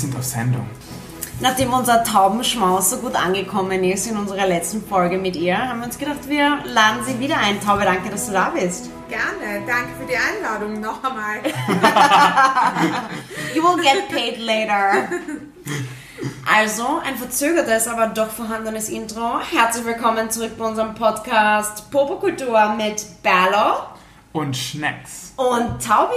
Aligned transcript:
sind 0.00 0.16
auf 0.16 0.24
Sendung. 0.24 0.66
Nachdem 1.40 1.72
unser 1.72 2.02
Taubenschmaus 2.02 2.90
so 2.90 2.96
gut 2.98 3.14
angekommen 3.14 3.84
ist 3.84 4.08
in 4.08 4.16
unserer 4.16 4.44
letzten 4.46 4.84
Folge 4.84 5.18
mit 5.18 5.36
ihr, 5.36 5.56
haben 5.56 5.78
wir 5.80 5.86
uns 5.86 5.96
gedacht, 5.96 6.28
wir 6.28 6.58
laden 6.64 7.04
sie 7.06 7.20
wieder 7.20 7.38
ein. 7.38 7.60
Taube, 7.60 7.84
danke, 7.84 8.10
dass 8.10 8.26
du 8.26 8.32
da 8.32 8.50
bist. 8.50 8.90
Gerne, 9.08 9.64
danke 9.64 9.90
für 9.98 10.06
die 10.06 10.16
Einladung 10.16 10.80
noch 10.80 11.00
einmal. 11.04 11.36
you 13.54 13.62
will 13.62 13.80
get 13.82 14.08
paid 14.08 14.38
later. 14.38 15.08
Also, 16.44 17.00
ein 17.04 17.16
verzögertes, 17.16 17.86
aber 17.86 18.08
doch 18.08 18.30
vorhandenes 18.30 18.88
Intro. 18.88 19.38
Herzlich 19.38 19.84
willkommen 19.84 20.28
zurück 20.30 20.58
bei 20.58 20.64
unserem 20.64 20.94
Podcast 20.94 21.88
Popokultur 21.92 22.74
mit 22.76 23.06
Berlo 23.22 23.84
und 24.32 24.56
Schnecks 24.56 25.34
und 25.36 25.80
Taubilein. 25.80 26.16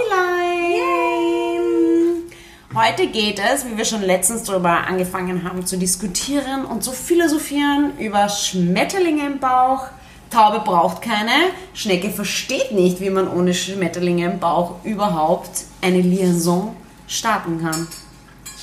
Heute 2.74 3.08
geht 3.08 3.38
es, 3.38 3.66
wie 3.66 3.76
wir 3.76 3.84
schon 3.84 4.00
letztens 4.00 4.44
darüber 4.44 4.86
angefangen 4.86 5.44
haben 5.44 5.66
zu 5.66 5.76
diskutieren 5.76 6.64
und 6.64 6.82
zu 6.82 6.92
philosophieren, 6.92 7.98
über 7.98 8.30
Schmetterlinge 8.30 9.26
im 9.26 9.38
Bauch. 9.38 9.88
Taube 10.30 10.60
braucht 10.60 11.02
keine, 11.02 11.32
Schnecke 11.74 12.08
versteht 12.08 12.72
nicht, 12.72 12.98
wie 13.00 13.10
man 13.10 13.28
ohne 13.28 13.52
Schmetterlinge 13.52 14.24
im 14.24 14.38
Bauch 14.38 14.82
überhaupt 14.84 15.64
eine 15.82 16.00
Liaison 16.00 16.74
starten 17.06 17.60
kann. 17.60 17.86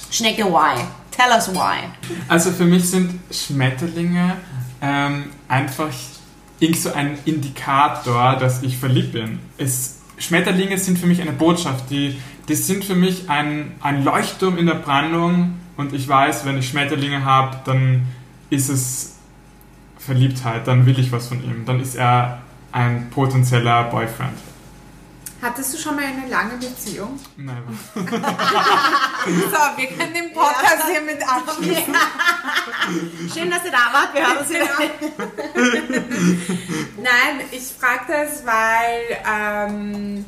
Schnecke, 0.10 0.44
why? 0.46 0.82
Tell 1.12 1.30
us 1.32 1.54
why. 1.54 1.78
Also 2.28 2.50
für 2.50 2.66
mich 2.66 2.90
sind 2.90 3.20
Schmetterlinge 3.30 4.38
ähm, 4.82 5.26
einfach 5.48 5.94
irgend 6.60 6.78
so 6.80 6.92
ein 6.94 7.20
Indikator, 7.26 8.38
dass 8.38 8.64
ich 8.64 8.76
verliebt 8.76 9.12
bin. 9.12 9.38
Es, 9.60 10.00
Schmetterlinge 10.18 10.80
sind 10.80 10.98
für 10.98 11.06
mich 11.06 11.22
eine 11.22 11.34
Botschaft, 11.34 11.92
die 11.92 12.18
das 12.50 12.66
sind 12.66 12.84
für 12.84 12.96
mich 12.96 13.30
ein, 13.30 13.76
ein 13.82 14.04
Leuchtturm 14.04 14.58
in 14.58 14.66
der 14.66 14.74
Brandung 14.74 15.60
und 15.78 15.94
ich 15.94 16.08
weiß, 16.08 16.46
wenn 16.46 16.58
ich 16.58 16.68
Schmetterlinge 16.68 17.24
habe, 17.24 17.58
dann 17.64 18.08
ist 18.50 18.70
es 18.70 19.18
Verliebtheit, 20.00 20.68
dann 20.68 20.88
will 20.88 20.98
ich 20.98 21.12
was 21.12 21.28
von 21.28 21.44
ihm, 21.44 21.66
dann 21.66 21.80
ist 21.80 21.96
er 21.96 22.42
ein 22.72 23.12
potenzieller 23.12 23.84
Boyfriend. 23.84 24.38
Hattest 25.42 25.74
du 25.74 25.78
schon 25.78 25.96
mal 25.96 26.04
eine 26.06 26.28
lange 26.28 26.58
Beziehung? 26.58 27.20
Nein. 27.38 27.62
so, 27.96 28.04
wir 28.04 29.88
können 29.88 30.14
den 30.14 30.34
Podcast 30.34 30.84
ja. 30.88 30.94
hiermit 30.94 31.22
abschließen. 31.26 31.94
Ja. 31.94 33.34
Schön, 33.34 33.50
dass 33.52 33.64
ihr 33.64 33.72
da 33.72 33.94
wart. 33.94 34.14
Wir 34.14 34.28
haben 34.28 34.38
uns 34.40 34.50
wieder. 34.50 34.66
Nein, 36.98 37.46
ich 37.52 37.74
frage 37.80 38.06
das, 38.08 38.46
weil 38.46 39.18
ähm, 39.32 40.26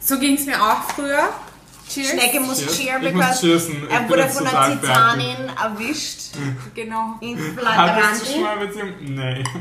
so 0.00 0.18
ging 0.18 0.36
es 0.36 0.46
mir 0.46 0.62
auch 0.62 0.90
früher. 0.90 1.28
Cheers. 1.88 2.08
Schnecke 2.10 2.40
muss 2.40 2.58
Cheers. 2.58 2.76
cheer, 2.78 2.96
Ich 3.00 3.02
because 3.12 3.28
muss 3.28 3.40
cheersen. 3.40 3.84
Ich 3.88 3.94
er 3.94 4.08
wurde 4.08 4.28
von 4.28 4.46
einer 4.46 4.80
Titanin 4.80 5.36
erwischt. 5.62 6.20
Genau. 6.74 7.14
In 7.20 7.36
Hattest 7.38 7.56
du 7.56 7.60
Flagranti. 7.62 8.32
schon 8.32 8.42
mal 8.42 8.56
Beziehung? 8.58 8.92
Nee. 9.00 9.44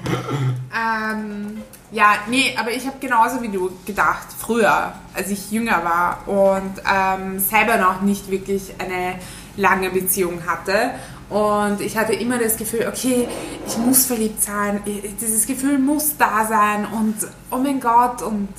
Ähm, 0.78 1.62
ja, 1.92 2.16
nee, 2.28 2.54
aber 2.60 2.72
ich 2.72 2.86
habe 2.86 2.98
genauso 3.00 3.42
wie 3.42 3.48
du 3.48 3.72
gedacht, 3.86 4.28
früher, 4.38 4.92
als 5.14 5.30
ich 5.30 5.50
jünger 5.52 5.82
war 5.86 6.28
und 6.28 6.82
ähm, 6.94 7.40
selber 7.40 7.78
noch 7.78 8.02
nicht 8.02 8.30
wirklich 8.30 8.74
eine 8.80 9.16
lange 9.56 9.90
Beziehung 9.90 10.42
hatte. 10.46 10.92
Und 11.30 11.80
ich 11.80 11.98
hatte 11.98 12.12
immer 12.14 12.38
das 12.40 12.58
Gefühl, 12.58 12.88
okay, 12.90 13.28
ich 13.66 13.78
muss 13.78 14.06
verliebt 14.06 14.44
sein, 14.44 14.82
ich- 14.86 15.16
dieses 15.16 15.46
Gefühl 15.48 15.80
muss 15.80 16.18
da 16.18 16.46
sein 16.46 16.86
und 16.92 17.16
oh 17.52 17.58
mein 17.58 17.80
Gott. 17.80 18.22
Und, 18.22 18.50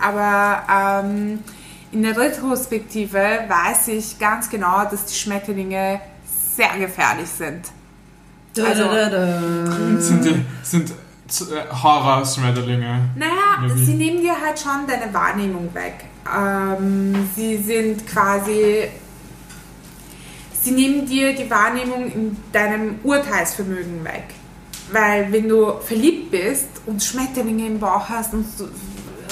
aber 0.00 1.02
ähm, 1.04 1.40
in 1.92 2.02
der 2.02 2.16
Retrospektive 2.16 3.18
weiß 3.48 3.88
ich 3.88 4.18
ganz 4.18 4.48
genau, 4.50 4.84
dass 4.90 5.04
die 5.06 5.14
Schmetterlinge 5.14 6.00
sehr 6.56 6.78
gefährlich 6.78 7.28
sind. 7.28 7.62
Also- 8.58 10.00
Sind 10.00 10.24
die 10.24 10.44
sind 10.62 10.90
äh, 10.90 11.72
Horror-Schmetterlinge? 11.82 13.10
Naja, 13.16 13.32
Irgendwie. 13.62 13.84
sie 13.84 13.94
nehmen 13.94 14.20
dir 14.22 14.34
halt 14.40 14.58
schon 14.58 14.86
deine 14.88 15.12
Wahrnehmung 15.14 15.72
weg. 15.74 16.04
Ähm, 16.36 17.28
sie 17.36 17.56
sind 17.58 18.06
quasi. 18.06 18.88
Sie 20.62 20.70
nehmen 20.72 21.06
dir 21.06 21.34
die 21.34 21.48
Wahrnehmung 21.48 22.10
in 22.10 22.36
deinem 22.52 22.96
Urteilsvermögen 23.04 24.02
weg. 24.04 24.24
Weil, 24.90 25.30
wenn 25.32 25.48
du 25.48 25.78
verliebt 25.80 26.30
bist 26.30 26.68
und 26.86 27.02
Schmetterlinge 27.02 27.66
im 27.66 27.78
Bauch 27.78 28.08
hast 28.08 28.32
und 28.34 28.44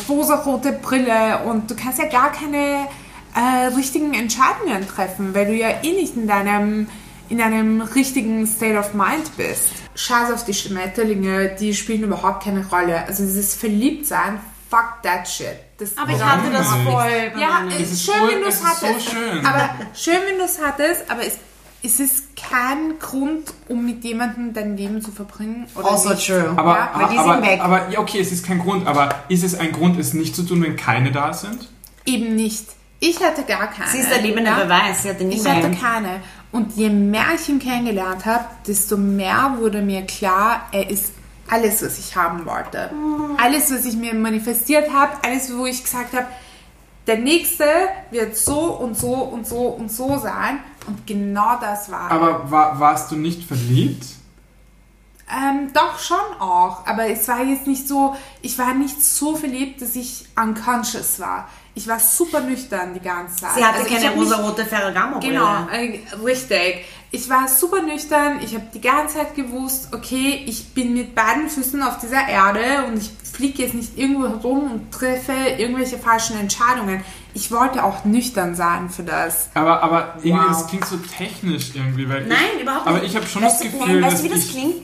rosarote 0.09 0.73
Brille 0.73 1.41
und 1.47 1.71
du 1.71 1.77
kannst 1.77 1.99
ja 1.99 2.07
gar 2.09 2.33
keine 2.33 2.87
äh, 3.35 3.67
richtigen 3.77 4.15
Entscheidungen 4.15 4.87
treffen, 4.89 5.35
weil 5.35 5.47
du 5.47 5.55
ja 5.55 5.69
eh 5.83 5.93
nicht 5.93 6.17
in 6.17 6.27
deinem, 6.27 6.89
in 7.29 7.41
einem 7.41 7.81
richtigen 7.81 8.47
State 8.47 8.79
of 8.79 8.95
Mind 8.95 9.37
bist. 9.37 9.69
Scheiß 9.95 10.33
auf 10.33 10.45
die 10.45 10.55
Schmetterlinge, 10.55 11.57
die 11.59 11.75
spielen 11.75 12.03
überhaupt 12.05 12.45
keine 12.45 12.67
Rolle. 12.67 13.05
Also 13.07 13.25
dieses 13.25 13.55
Verliebtsein, 13.55 14.41
fuck 14.71 15.03
that 15.03 15.29
shit. 15.29 15.57
Das 15.79 15.97
Aber 15.99 16.11
ich 16.13 16.23
hatte 16.23 16.51
das 16.51 16.69
voll. 16.69 17.33
ja, 17.39 17.61
schön, 17.71 18.29
wenn 18.29 18.41
du 18.41 18.47
es 18.49 18.55
es 18.55 18.61
ist 18.63 18.81
so 18.81 18.87
hattest. 18.87 19.11
schön. 19.11 19.47
Aber 19.47 19.71
schön, 19.95 20.19
wenn 20.27 20.39
du 20.39 20.45
es 20.45 20.59
hattest, 20.63 21.11
aber 21.11 21.27
es, 21.27 21.35
es 21.87 22.01
ist 22.01 22.25
kein 22.37 22.99
Grund, 23.01 23.53
um 23.69 23.85
mit 23.87 24.05
jemandem 24.05 24.53
dein 24.53 24.77
Leben 24.77 25.01
zu 25.01 25.11
verbringen. 25.11 25.67
Oder 25.75 25.91
Also 25.93 26.11
nicht. 26.11 26.27
true. 26.27 26.53
Aber, 26.57 26.75
Ja, 26.77 26.91
weil 26.95 27.09
die 27.09 27.19
aber, 27.19 27.35
sind 27.35 27.47
weg. 27.47 27.61
aber 27.63 27.89
ja, 27.91 27.99
okay, 28.01 28.21
es 28.21 28.33
ist 28.33 28.45
kein 28.47 28.59
Grund, 28.59 28.87
aber 28.87 29.15
ist 29.29 29.45
es 29.45 29.55
ein 29.55 29.73
Grund, 29.73 29.99
es 29.99 30.13
nicht 30.15 30.35
zu 30.37 30.43
tun, 30.43 30.63
wenn 30.63 30.77
keine 30.77 31.13
da 31.13 31.33
sind? 31.33 31.69
Eben 32.05 32.35
nicht. 32.37 32.67
Ich 33.01 33.23
hatte 33.23 33.43
gar 33.45 33.67
keine. 33.69 33.91
Sie 33.91 33.99
ist 33.99 34.11
der 34.11 34.23
lebende 34.23 34.51
Ja? 34.51 34.65
Beweis. 34.65 35.03
Sie 35.03 35.11
hatte 35.11 35.25
Ich 35.25 35.47
hatte 35.47 35.71
keine. 35.73 36.21
Und 36.53 36.77
je 36.77 36.89
mehr 36.89 37.27
ich 37.35 37.49
ihn 37.49 37.59
kennengelernt 37.59 38.25
habe, 38.25 38.45
desto 38.67 38.97
mehr 38.97 39.55
wurde 39.59 39.83
mir 39.83 40.03
klar, 40.07 40.63
er 40.73 40.89
ist 40.89 41.13
alles, 41.49 41.85
was 41.85 41.99
ich 41.99 42.17
haben 42.17 42.47
wollte. 42.47 42.91
Alles, 43.43 43.71
was 43.73 43.85
ich 43.85 43.97
mir 43.97 44.15
manifestiert 44.15 44.93
habe, 44.93 45.13
alles, 45.25 45.55
wo 45.57 45.67
ich 45.67 45.83
gesagt 45.85 46.15
habe, 46.15 46.27
der 47.07 47.19
nächste 47.19 47.65
wird 48.11 48.37
so 48.37 48.59
und 48.75 48.97
so 48.99 49.13
und 49.15 49.47
so 49.47 49.67
und 49.69 49.93
so 49.93 50.19
sein. 50.19 50.59
Und 50.87 51.07
genau 51.07 51.59
das 51.61 51.91
war. 51.91 52.11
er. 52.11 52.13
Aber 52.13 52.51
war, 52.51 52.79
warst 52.81 53.11
du 53.11 53.17
nicht 53.17 53.43
verliebt? 53.43 54.05
Ähm, 55.29 55.73
doch 55.73 55.99
schon 55.99 56.17
auch, 56.39 56.87
aber 56.87 57.09
es 57.09 57.27
war 57.27 57.43
jetzt 57.43 57.67
nicht 57.67 57.89
so, 57.89 58.15
ich 58.43 58.57
war 58.61 58.75
nicht 58.75 59.03
so 59.03 59.35
verliebt, 59.35 59.83
dass 59.83 59.97
ich 59.97 60.25
unconscious 60.41 61.19
war. 61.19 61.49
Ich 61.75 61.89
war 61.89 61.99
super 61.99 62.41
nüchtern 62.41 62.95
die 62.95 63.01
ganze 63.01 63.37
Zeit. 63.37 63.57
Sie 63.57 63.65
hatte 63.65 63.81
Also 63.81 63.93
keine 63.93 64.15
rosarote 64.15 64.65
Ferragamo-Brille. 64.65 65.33
Genau, 65.33 65.69
äh, 65.69 66.01
richtig. 66.25 66.85
Ich 67.13 67.29
war 67.31 67.47
super 67.49 67.83
nüchtern, 67.83 68.41
ich 68.43 68.55
habe 68.55 68.67
die 68.75 68.81
ganze 68.81 69.15
Zeit 69.19 69.35
gewusst, 69.37 69.89
okay, 69.95 70.43
ich 70.47 70.75
bin 70.75 70.93
mit 70.93 71.15
beiden 71.15 71.49
Füßen 71.49 71.81
auf 71.83 71.99
dieser 71.99 72.29
Erde 72.29 72.85
und 72.89 72.99
ich 72.99 73.11
fliege 73.33 73.63
jetzt 73.63 73.75
nicht 73.75 73.97
irgendwo 73.97 74.29
herum 74.29 74.71
und 74.73 74.91
treffe 74.93 75.33
irgendwelche 75.57 75.99
falschen 75.99 76.39
Entscheidungen. 76.39 77.05
Ich 77.33 77.51
wollte 77.53 77.85
auch 77.85 78.05
nüchtern 78.05 78.55
sein 78.55 78.91
für 78.91 79.03
das. 79.03 79.51
Aber, 79.55 79.83
aber 79.83 80.15
irgendwie, 80.23 80.33
Wow. 80.33 80.49
das 80.49 80.67
klingt 80.67 80.87
so 80.87 80.97
technisch 80.97 81.71
irgendwie. 81.75 82.09
Weil 82.09 82.27
Nein, 82.27 82.39
ich, 82.57 82.63
überhaupt 82.63 82.87
Aber 82.87 82.99
nicht. 82.99 83.11
ich 83.11 83.17
habe 83.17 83.27
schon 83.27 83.43
weißt 83.43 83.63
das 83.65 83.71
du, 83.71 83.79
Gefühl, 83.79 84.01
nein, 84.01 84.11
weißt 84.11 84.21
du, 84.21 84.25
wie 84.25 84.29
dass 84.31 84.39
das 84.39 84.47
ich, 84.49 84.53
klingt? 84.53 84.75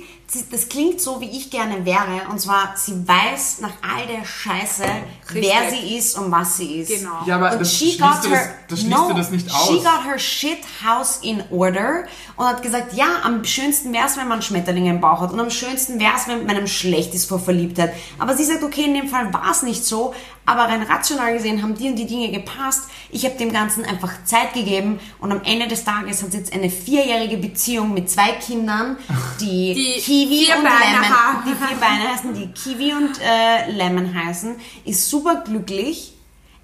Das 0.51 0.71
klingt 0.71 0.99
so, 0.99 1.21
wie 1.21 1.29
ich 1.29 1.51
gerne 1.51 1.85
wäre. 1.85 2.23
Und 2.31 2.41
zwar, 2.41 2.75
sie 2.75 3.07
weiß 3.07 3.59
nach 3.61 3.73
all 3.83 4.07
der 4.07 4.25
Scheiße, 4.25 4.83
wer 5.31 5.71
sie 5.71 5.97
ist 5.99 6.17
und 6.17 6.31
was 6.31 6.57
sie 6.57 6.77
ist. 6.77 6.89
Genau. 6.89 7.21
Ja, 7.27 7.37
aber 7.37 7.53
und 7.53 7.61
das 7.61 7.75
she 7.75 7.93
schließt, 7.93 8.01
got 8.01 8.31
her, 8.31 8.41
das, 8.41 8.51
das 8.69 8.81
schließt 8.81 8.97
no, 8.97 9.13
das 9.13 9.31
nicht 9.31 9.55
aus. 9.55 9.69
She 9.69 9.75
got 9.81 10.05
her 10.07 10.19
shit 10.19 10.59
house 10.83 11.19
in 11.21 11.45
order 11.51 12.05
und 12.37 12.47
hat 12.47 12.63
gesagt, 12.63 12.95
ja, 12.95 13.21
am 13.25 13.45
schönsten 13.45 13.93
wäre 13.93 14.07
es, 14.07 14.17
wenn 14.17 14.27
man 14.27 14.41
Schmetterlinge 14.41 14.89
im 14.89 15.03
Bauch 15.03 15.21
hat 15.21 15.33
und 15.33 15.41
am 15.41 15.51
schönsten 15.51 16.01
wäre 16.01 16.15
es, 16.17 16.27
wenn 16.27 16.47
man 16.47 16.57
einem 16.57 16.67
schlecht 16.67 17.13
ist 17.13 17.27
vor 17.27 17.39
Verliebtheit. 17.39 17.93
Aber 18.19 18.35
sie 18.35 18.45
sagt, 18.45 18.63
okay, 18.63 18.85
in 18.85 18.95
dem 18.95 19.09
Fall 19.09 19.35
war 19.35 19.51
es 19.51 19.63
nicht 19.63 19.85
so, 19.85 20.15
aber 20.45 20.63
rein 20.63 20.83
rational 20.83 21.33
gesehen 21.35 21.63
haben 21.63 21.75
die 21.75 21.89
und 21.89 21.97
die 21.97 22.07
Dinge 22.07 22.31
gepasst. 22.31 22.85
Ich 23.11 23.25
habe 23.25 23.37
dem 23.37 23.53
Ganzen 23.53 23.85
einfach 23.85 24.25
Zeit 24.25 24.55
gegeben 24.55 24.99
und 25.21 25.33
am 25.33 25.43
Ende 25.45 25.69
des 25.69 25.85
Tages 25.85 26.23
hat 26.23 26.33
sie 26.33 26.39
jetzt 26.39 26.53
eine 26.53 26.71
vierjährige 26.71 27.37
Beziehung 27.37 27.95
mit 27.95 28.11
zwei 28.11 28.33
Kindern, 28.33 28.97
die, 29.41 29.75
Die 29.97 30.01
Kiwi 30.01 30.47
vier 30.47 30.57
und 30.57 30.65
Beine 30.65 30.93
Lemon, 30.93 31.09
haben. 31.11 31.39
die 31.47 31.55
vier 31.55 31.77
Beine 31.77 32.09
heißen, 32.13 32.35
die 32.35 32.47
Kiwi 32.49 32.93
und 32.95 33.21
äh, 33.21 33.71
Lemon 33.71 34.15
heißen, 34.15 34.57
ist 34.85 35.09
super 35.09 35.43
glücklich 35.45 36.15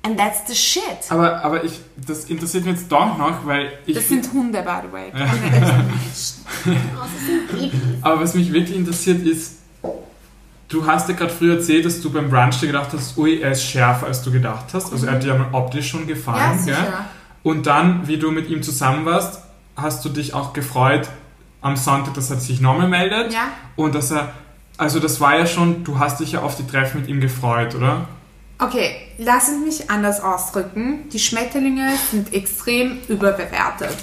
and 0.03 0.19
that's 0.19 0.41
the 0.47 0.55
shit. 0.55 0.83
Aber, 1.11 1.45
aber 1.45 1.65
ich, 1.65 1.73
das 2.07 2.25
interessiert 2.25 2.65
mich 2.65 2.77
jetzt 2.79 2.91
doch 2.91 3.17
noch, 3.19 3.45
weil 3.47 3.79
ich. 3.87 3.95
Das 3.95 4.09
sind 4.09 4.31
Hunde, 4.33 4.63
by 4.63 4.87
the 4.87 4.93
way. 4.93 5.13
aber 8.03 8.21
was 8.21 8.35
mich 8.35 8.53
wirklich 8.53 8.77
interessiert 8.77 9.25
ist, 9.27 9.58
du 10.69 10.87
hast 10.87 11.09
ja 11.09 11.15
gerade 11.15 11.33
früher 11.33 11.57
erzählt, 11.57 11.85
dass 11.85 12.01
du 12.01 12.11
beim 12.11 12.31
Brunch 12.31 12.61
dir 12.61 12.67
gedacht 12.67 12.91
hast, 12.93 13.17
ui, 13.19 13.41
er 13.41 13.53
ist 13.53 13.65
schärfer, 13.65 14.07
als 14.07 14.23
du 14.23 14.31
gedacht 14.31 14.67
hast. 14.73 14.93
Also 14.93 15.07
er 15.07 15.15
hat 15.15 15.23
dir 15.23 15.29
ja 15.29 15.39
mal 15.39 15.49
optisch 15.53 15.89
schon 15.91 16.01
Ja, 16.01 16.07
gefallen. 16.15 16.59
sicher. 16.59 16.77
gell? 16.83 16.93
Und 17.43 17.67
dann, 17.67 18.07
wie 18.07 18.19
du 18.19 18.31
mit 18.31 18.49
ihm 18.51 18.63
zusammen 18.63 19.05
warst, 19.07 19.41
hast 19.77 20.05
du 20.05 20.09
dich 20.09 20.35
auch 20.35 20.53
gefreut 20.53 21.09
am 21.61 21.77
Sonntag, 21.77 22.15
dass 22.15 22.31
er 22.31 22.37
sich 22.39 22.61
nochmal 22.61 22.89
meldet. 22.89 23.33
Ja. 23.33 23.49
Und 23.77 23.95
dass 23.95 24.11
er, 24.11 24.33
also 24.77 25.01
das 25.01 25.21
war 25.21 25.37
ja 25.39 25.47
schon, 25.47 25.85
du 25.85 25.99
hast 25.99 26.21
dich 26.21 26.33
ja 26.33 26.41
auf 26.43 26.57
die 26.57 26.67
Treffen 26.67 27.01
mit 27.01 27.09
ihm 27.09 27.21
gefreut, 27.21 27.75
oder? 27.75 28.07
Okay, 28.61 28.97
lass 29.19 29.49
es 29.49 29.59
mich 29.65 29.89
anders 29.91 30.21
ausdrücken. 30.21 31.09
Die 31.13 31.19
Schmetterlinge 31.19 31.93
sind 32.11 32.35
extrem 32.35 32.99
überbewertet. 33.09 33.97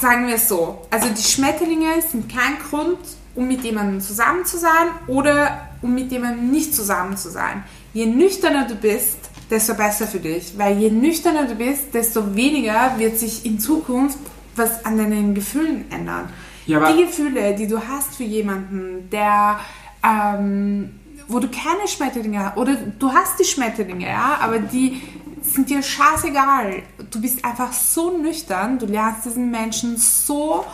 sagen 0.00 0.26
wir 0.26 0.34
es 0.34 0.48
so. 0.48 0.86
Also 0.90 1.08
die 1.08 1.22
Schmetterlinge 1.22 2.02
sind 2.02 2.28
kein 2.28 2.58
Grund, 2.68 2.98
um 3.34 3.48
mit 3.48 3.64
jemandem 3.64 4.00
zusammen 4.00 4.44
zu 4.44 4.58
sein 4.58 4.88
oder 5.06 5.68
um 5.82 5.94
mit 5.94 6.12
jemandem 6.12 6.50
nicht 6.50 6.74
zusammen 6.74 7.16
zu 7.16 7.30
sein. 7.30 7.64
Je 7.94 8.06
nüchterner 8.06 8.66
du 8.66 8.74
bist, 8.74 9.18
desto 9.52 9.74
besser 9.74 10.06
für 10.06 10.18
dich. 10.18 10.58
Weil 10.58 10.78
je 10.78 10.90
nüchterner 10.90 11.46
du 11.46 11.54
bist, 11.54 11.94
desto 11.94 12.34
weniger 12.34 12.98
wird 12.98 13.18
sich 13.18 13.44
in 13.44 13.60
Zukunft 13.60 14.18
was 14.56 14.84
an 14.84 14.98
deinen 14.98 15.34
Gefühlen 15.34 15.90
ändern. 15.90 16.28
Ja, 16.66 16.92
die 16.92 17.04
Gefühle, 17.04 17.54
die 17.54 17.66
du 17.66 17.80
hast 17.80 18.14
für 18.16 18.24
jemanden, 18.24 19.08
der, 19.10 19.58
ähm, 20.04 21.00
wo 21.26 21.38
du 21.38 21.48
keine 21.48 21.88
Schmetterlinge 21.88 22.44
hast, 22.44 22.56
oder 22.56 22.76
du 22.98 23.12
hast 23.12 23.40
die 23.40 23.44
Schmetterlinge, 23.44 24.06
ja, 24.06 24.38
aber 24.40 24.58
die 24.58 25.02
sind 25.42 25.70
dir 25.70 25.82
scheißegal. 25.82 26.82
Du 27.10 27.20
bist 27.20 27.44
einfach 27.44 27.72
so 27.72 28.16
nüchtern, 28.16 28.78
du 28.78 28.86
lernst 28.86 29.24
diesen 29.24 29.50
Menschen 29.50 29.96
so 29.96 30.64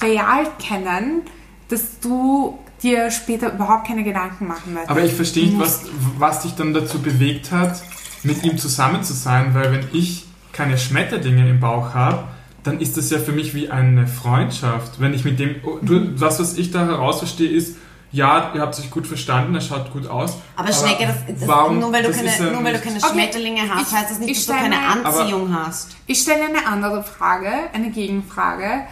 real 0.00 0.46
kennen, 0.58 1.22
dass 1.68 2.00
du 2.00 2.58
dir 2.82 3.10
später 3.10 3.52
überhaupt 3.52 3.86
keine 3.86 4.04
Gedanken 4.04 4.46
machen 4.46 4.74
wirst. 4.74 4.88
Aber 4.90 5.02
ich 5.02 5.14
verstehe 5.14 5.46
nicht, 5.46 5.58
was, 5.58 5.82
was 6.18 6.40
dich 6.42 6.54
dann 6.54 6.74
dazu 6.74 7.00
bewegt 7.00 7.50
hat, 7.50 7.82
mit 8.22 8.42
ihm 8.44 8.58
zusammen 8.58 9.02
zu 9.02 9.12
sein, 9.12 9.54
weil 9.54 9.72
wenn 9.72 9.86
ich 9.92 10.26
keine 10.52 10.76
Schmetterlinge 10.78 11.48
im 11.48 11.60
Bauch 11.60 11.94
habe, 11.94 12.24
dann 12.62 12.80
ist 12.80 12.96
das 12.96 13.10
ja 13.10 13.18
für 13.18 13.32
mich 13.32 13.54
wie 13.54 13.70
eine 13.70 14.06
Freundschaft. 14.06 15.00
Wenn 15.00 15.12
ich 15.14 15.24
mit 15.24 15.38
dem, 15.38 15.56
oh, 15.64 15.78
du, 15.82 16.00
das, 16.12 16.40
was 16.40 16.56
ich 16.56 16.70
da 16.70 16.86
heraus 16.86 17.18
verstehe, 17.18 17.50
ist, 17.50 17.76
ja, 18.12 18.52
ihr 18.54 18.60
habt 18.60 18.78
euch 18.78 18.90
gut 18.90 19.06
verstanden, 19.06 19.54
er 19.54 19.60
schaut 19.60 19.92
gut 19.92 20.06
aus. 20.06 20.38
Aber 20.56 20.72
Schnecke, 20.72 21.04
das, 21.06 21.16
das, 21.40 21.48
warum- 21.48 21.80
nur, 21.80 21.92
weil 21.92 22.02
du 22.02 22.08
das 22.08 22.16
keine, 22.18 22.28
ist 22.30 22.38
ja 22.38 22.50
nur 22.52 22.62
weil 22.64 22.74
du 22.74 22.80
keine 22.80 22.96
Okay, 22.98 23.06
Schmetterlinge 23.12 23.62
hast, 23.68 23.88
ich- 23.90 23.98
heißt 23.98 24.10
das 24.10 24.18
nicht, 24.20 24.30
ich 24.30 24.46
dass 24.46 24.56
du 24.56 24.62
keine 24.62 24.76
Anziehung 24.78 25.52
hast. 25.54 25.96
Ich 26.06 26.20
stelle 26.20 26.44
eine 26.44 26.66
andere 26.66 27.02
Frage, 27.02 27.48
eine 27.72 27.90
Gegenfrage. 27.90 28.82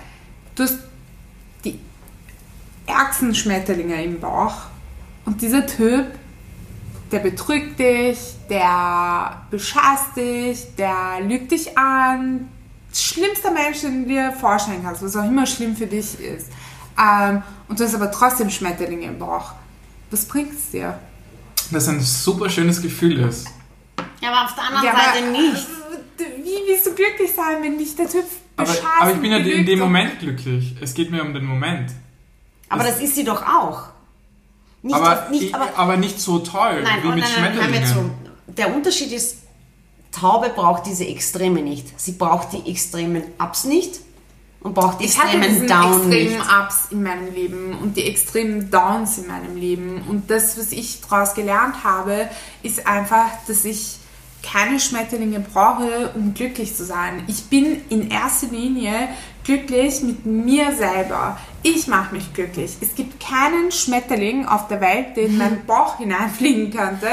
Du 0.57 0.65
hast 0.65 0.79
ärgsten 2.87 3.35
Schmetterlinge 3.35 4.03
im 4.03 4.21
Bauch 4.21 4.55
und 5.25 5.41
dieser 5.41 5.67
Typ, 5.67 6.07
der 7.11 7.19
betrügt 7.21 7.79
dich, 7.79 8.19
der 8.49 9.43
bescheißt 9.51 10.17
dich, 10.17 10.75
der 10.77 11.21
lügt 11.27 11.53
dich 11.53 11.77
an. 11.77 12.49
Schlimmster 12.95 13.51
Mensch, 13.51 13.81
den 13.83 14.03
du 14.03 14.09
dir 14.09 14.33
vorstellen 14.33 14.83
kannst, 14.83 15.03
was 15.03 15.17
auch 15.17 15.25
immer 15.25 15.47
schlimm 15.47 15.77
für 15.77 15.87
dich 15.87 16.19
ist. 16.21 16.49
Ähm, 16.99 17.43
und 17.69 17.79
du 17.81 17.85
hast 17.85 17.95
aber 17.95 18.11
trotzdem 18.11 18.51
Schmetterlinge 18.51 19.07
im 19.07 19.19
Bauch. 19.19 19.53
Was 20.11 20.27
bringt 20.27 20.53
es 20.53 20.71
dir? 20.71 20.99
Das 21.71 21.89
ein 21.89 22.01
super 22.01 22.51
schönes 22.51 22.83
Gefühl 22.83 23.21
ist. 23.21 23.47
Ja, 24.21 24.31
aber 24.31 24.45
auf 24.45 24.55
der 24.55 24.65
anderen 24.65 24.85
Ja, 24.85 24.93
Seite 24.93 25.19
aber- 25.25 25.31
nicht. 25.39 25.67
Wie 26.19 26.71
willst 26.71 26.87
du 26.87 26.95
glücklich 26.95 27.33
sein, 27.35 27.63
wenn 27.63 27.79
dich 27.79 27.97
der 27.97 28.09
Typ 28.09 28.25
Aber, 28.57 28.67
bescheißt? 28.69 28.87
aber 29.01 29.11
ich 29.13 29.21
bin 29.21 29.31
ja 29.33 29.39
in 29.39 29.65
dem 29.67 29.79
Moment 29.79 30.19
glücklich. 30.21 30.77
Es 30.81 30.93
geht 30.95 31.11
mir 31.11 31.23
um 31.23 31.33
den 31.35 31.45
Moment. 31.45 31.91
Aber 32.73 32.85
das 32.85 33.01
ist 33.01 33.15
sie 33.15 33.25
doch 33.25 33.43
auch. 33.47 33.83
Nicht, 34.83 34.95
Aber, 34.97 35.29
nicht, 35.31 35.43
ich- 35.45 35.55
aber 35.55 35.69
aber 35.77 35.97
nicht 35.97 36.19
so 36.21 36.41
toll 36.41 36.83
Nein, 36.83 37.03
wie 37.03 37.07
oh, 37.09 37.11
mit 37.13 37.21
nein, 37.25 37.31
nein, 37.37 37.55
Schmetterlingen. 37.55 37.89
zu. 37.89 38.53
Der 38.55 38.75
Unterschied 38.75 39.13
ist, 39.13 39.37
Taube 40.11 40.51
braucht 40.51 40.87
diese 40.87 41.07
Extreme 41.07 41.63
nicht. 41.63 41.99
Sie 42.01 42.13
braucht 42.13 42.49
die 42.53 42.69
extremen 42.71 43.23
Ups 43.39 43.65
nicht 43.65 44.01
und 44.61 44.75
braucht 44.75 45.01
die 45.01 45.05
Ich 45.05 45.17
hatte 45.19 45.37
extremen 45.37 45.49
diesen 45.55 45.67
Down 45.69 45.93
extremen 46.13 46.39
nicht. 46.39 46.53
Ups 46.53 46.77
in 46.91 47.03
meinem 47.03 47.33
Leben 47.35 47.79
und 47.81 47.97
die 47.97 48.05
extremen 48.07 48.71
Downs 48.71 49.19
in 49.19 49.27
meinem 49.29 49.57
Leben. 49.57 50.03
Und 50.09 50.31
das, 50.31 50.59
was 50.59 50.73
ich 50.73 51.01
daraus 51.09 51.35
gelernt 51.35 51.85
habe, 51.85 52.29
ist 52.63 52.87
einfach, 52.87 53.27
dass 53.47 53.65
ich 53.65 53.97
keine 54.43 54.81
Schmetterlinge 54.81 55.41
brauche, 55.41 56.11
um 56.15 56.35
glücklich 56.35 56.75
zu 56.75 56.85
sein. 56.85 57.23
Ich 57.27 57.45
bin 57.45 57.81
in 57.89 58.11
erster 58.11 58.49
Linie 58.49 59.09
glücklich 59.45 60.03
mit 60.03 60.27
mir 60.27 60.73
selber. 60.73 61.39
Ich 61.63 61.87
mache 61.87 62.15
mich 62.15 62.33
glücklich. 62.35 62.77
Es 62.81 62.95
gibt 62.95 63.21
keinen 63.21 63.71
Schmetterling 63.71 64.47
auf 64.47 64.69
der 64.69 64.81
Welt, 64.81 65.17
der 65.17 65.25
in 65.25 65.39
meinen 65.39 65.65
Bauch 65.67 65.97
hineinfliegen 65.99 66.71
könnte 66.71 67.07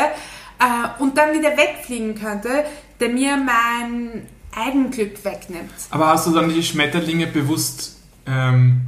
äh, 0.59 1.01
und 1.01 1.17
dann 1.17 1.33
wieder 1.33 1.55
wegfliegen 1.57 2.15
könnte, 2.15 2.65
der 2.99 3.09
mir 3.09 3.37
mein 3.37 4.27
Eigenglück 4.55 5.23
wegnimmt. 5.23 5.71
Aber 5.91 6.07
hast 6.07 6.27
du 6.27 6.31
dann 6.31 6.53
die 6.53 6.63
Schmetterlinge 6.63 7.27
bewusst 7.27 7.97
ähm, 8.25 8.81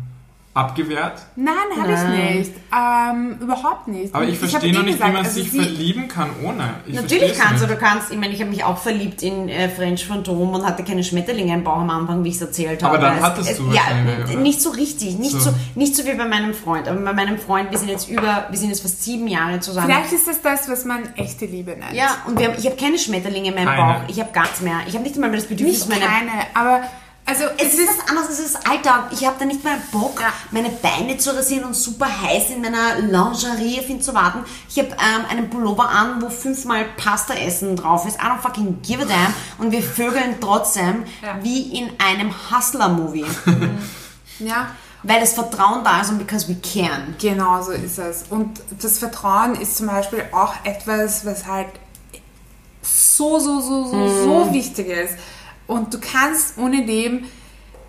abgewehrt? 0.54 1.22
Nein, 1.38 1.54
habe 1.80 1.94
ich 1.94 2.36
nicht. 2.36 2.52
Ähm, 2.76 3.38
überhaupt 3.40 3.88
nicht. 3.88 4.14
Aber 4.14 4.26
ich 4.26 4.42
hab 4.42 4.50
verstehe 4.50 4.70
eh 4.70 4.74
noch 4.74 4.84
nicht, 4.84 4.94
gesagt, 4.96 5.10
wie 5.12 5.16
man 5.16 5.26
also 5.26 5.40
sich 5.42 5.50
verlieben 5.50 6.08
kann 6.10 6.30
ohne. 6.44 6.76
Ich 6.86 6.94
Natürlich 6.96 7.38
kannst 7.38 7.64
du, 7.64 7.68
nicht. 7.68 7.80
du 7.80 7.86
kannst, 7.86 8.12
ich 8.12 8.18
meine, 8.18 8.34
ich 8.34 8.42
habe 8.42 8.50
mich 8.50 8.64
auch 8.64 8.78
verliebt 8.78 9.24
in 9.24 9.48
äh, 9.48 9.70
French 9.70 10.06
Phantom 10.06 10.50
und 10.54 10.66
hatte 10.66 10.84
keine 10.84 11.04
Schmetterlinge 11.04 11.54
im 11.54 11.64
Bauch 11.64 11.78
am 11.78 11.90
Anfang, 11.90 12.24
wie 12.26 12.30
ich 12.30 12.36
es 12.36 12.42
erzählt 12.42 12.84
habe. 12.84 12.98
Aber 12.98 13.08
dann 13.08 13.18
Es- 13.18 13.24
hattest 13.24 13.52
es, 13.52 13.58
du 13.58 13.64
Ja, 13.68 13.76
wahrscheinlich, 13.82 14.30
oder? 14.30 14.40
nicht 14.42 14.62
so 14.62 14.70
richtig, 14.72 15.18
nicht 15.18 15.32
so. 15.32 15.40
So. 15.40 15.54
nicht 15.76 15.96
so 15.96 16.06
wie 16.06 16.14
bei 16.16 16.26
meinem 16.28 16.54
Freund. 16.54 16.88
Aber 16.90 17.00
bei 17.00 17.14
meinem 17.14 17.38
Freund, 17.40 17.72
wir 17.72 17.78
sind 17.78 17.90
jetzt 17.90 18.10
über, 18.10 18.48
wir 18.50 18.58
sind 18.58 18.70
jetzt 18.70 18.82
fast 18.82 19.04
sieben 19.04 19.28
Jahre 19.28 19.60
zusammen. 19.62 19.88
Vielleicht 19.88 20.12
ist 20.12 20.28
das 20.28 20.42
das, 20.42 20.70
was 20.70 20.84
man 20.86 21.16
echte 21.16 21.46
Liebe 21.46 21.72
nennt. 21.72 21.94
ja, 21.94 22.18
und 22.28 22.38
wir 22.38 22.48
haben, 22.50 22.56
ich 22.60 22.66
habe 22.66 22.76
keine 22.76 22.98
Schmetterlinge 22.98 23.50
in 23.50 23.56
meinem 23.56 23.68
Keine. 23.68 23.94
Bauch. 24.00 24.02
Ich 24.10 24.20
habe 24.20 24.32
gar 24.34 24.44
nichts 24.44 24.62
mehr. 24.62 24.80
Ich 24.88 24.94
habe 24.96 25.04
nicht 25.04 25.16
einmal 25.16 25.32
das 25.32 25.46
Bedürfnis, 25.46 25.88
Nicht 25.88 25.90
meine 26.02 26.06
keine, 26.12 26.32
aber 26.54 26.82
also 27.32 27.46
Es 27.58 27.74
ist 27.74 27.88
was 27.88 28.10
anderes, 28.10 28.30
es 28.30 28.40
ist 28.40 28.68
Alltag. 28.70 29.06
Ich 29.12 29.26
habe 29.26 29.38
da 29.40 29.46
nicht 29.46 29.64
mehr 29.64 29.78
Bock, 29.92 30.20
Ja. 30.22 30.28
meine 30.52 30.70
Beine 30.70 31.18
zu 31.18 31.36
rasieren 31.36 31.66
und 31.66 31.74
super 31.76 32.08
heiß 32.22 32.50
in 32.50 32.62
meiner 32.62 33.00
Lingerie 33.00 33.80
auf 33.80 33.90
ihn 33.90 34.02
zu 34.02 34.14
warten. 34.14 34.44
Ich 34.70 34.78
habe 34.80 34.90
ähm, 34.90 35.26
einen 35.30 35.50
Pullover 35.50 35.88
an, 35.90 36.22
wo 36.22 36.30
fünfmal 36.30 36.86
Pasta 36.98 37.34
essen 37.34 37.76
drauf 37.76 38.06
ist. 38.06 38.18
I 38.18 38.26
don't 38.26 38.40
fucking 38.42 38.82
give 38.82 39.02
a 39.02 39.06
damn. 39.06 39.34
Und 39.60 39.72
wir 39.72 39.82
vögeln 39.82 40.36
trotzdem 40.42 41.04
Ja. 41.22 41.38
wie 41.42 41.78
in 41.80 41.90
einem 42.06 42.34
Hustler-Movie. 42.52 43.26
ja, 44.40 44.68
weil 45.04 45.20
das 45.20 45.34
Vertrauen 45.34 45.84
da 45.84 46.02
ist 46.02 46.10
und 46.12 46.18
because 46.20 46.48
we 46.48 46.56
can. 46.56 47.16
genau 47.20 47.62
so 47.64 47.72
ist 47.72 47.98
es. 47.98 48.24
Und 48.30 48.62
das 48.82 49.00
Vertrauen 49.00 49.56
ist 49.56 49.78
zum 49.78 49.88
Beispiel 49.88 50.24
auch 50.32 50.54
etwas, 50.64 51.26
was 51.26 51.46
halt 51.46 51.68
so, 52.82 53.40
so, 53.40 53.62
so, 53.62 53.86
so, 53.86 54.24
so 54.24 54.54
wichtig 54.54 54.88
ist. 54.88 55.14
Und 55.68 55.94
du 55.94 56.00
kannst 56.00 56.58
ohne 56.58 56.86
dem 56.86 57.26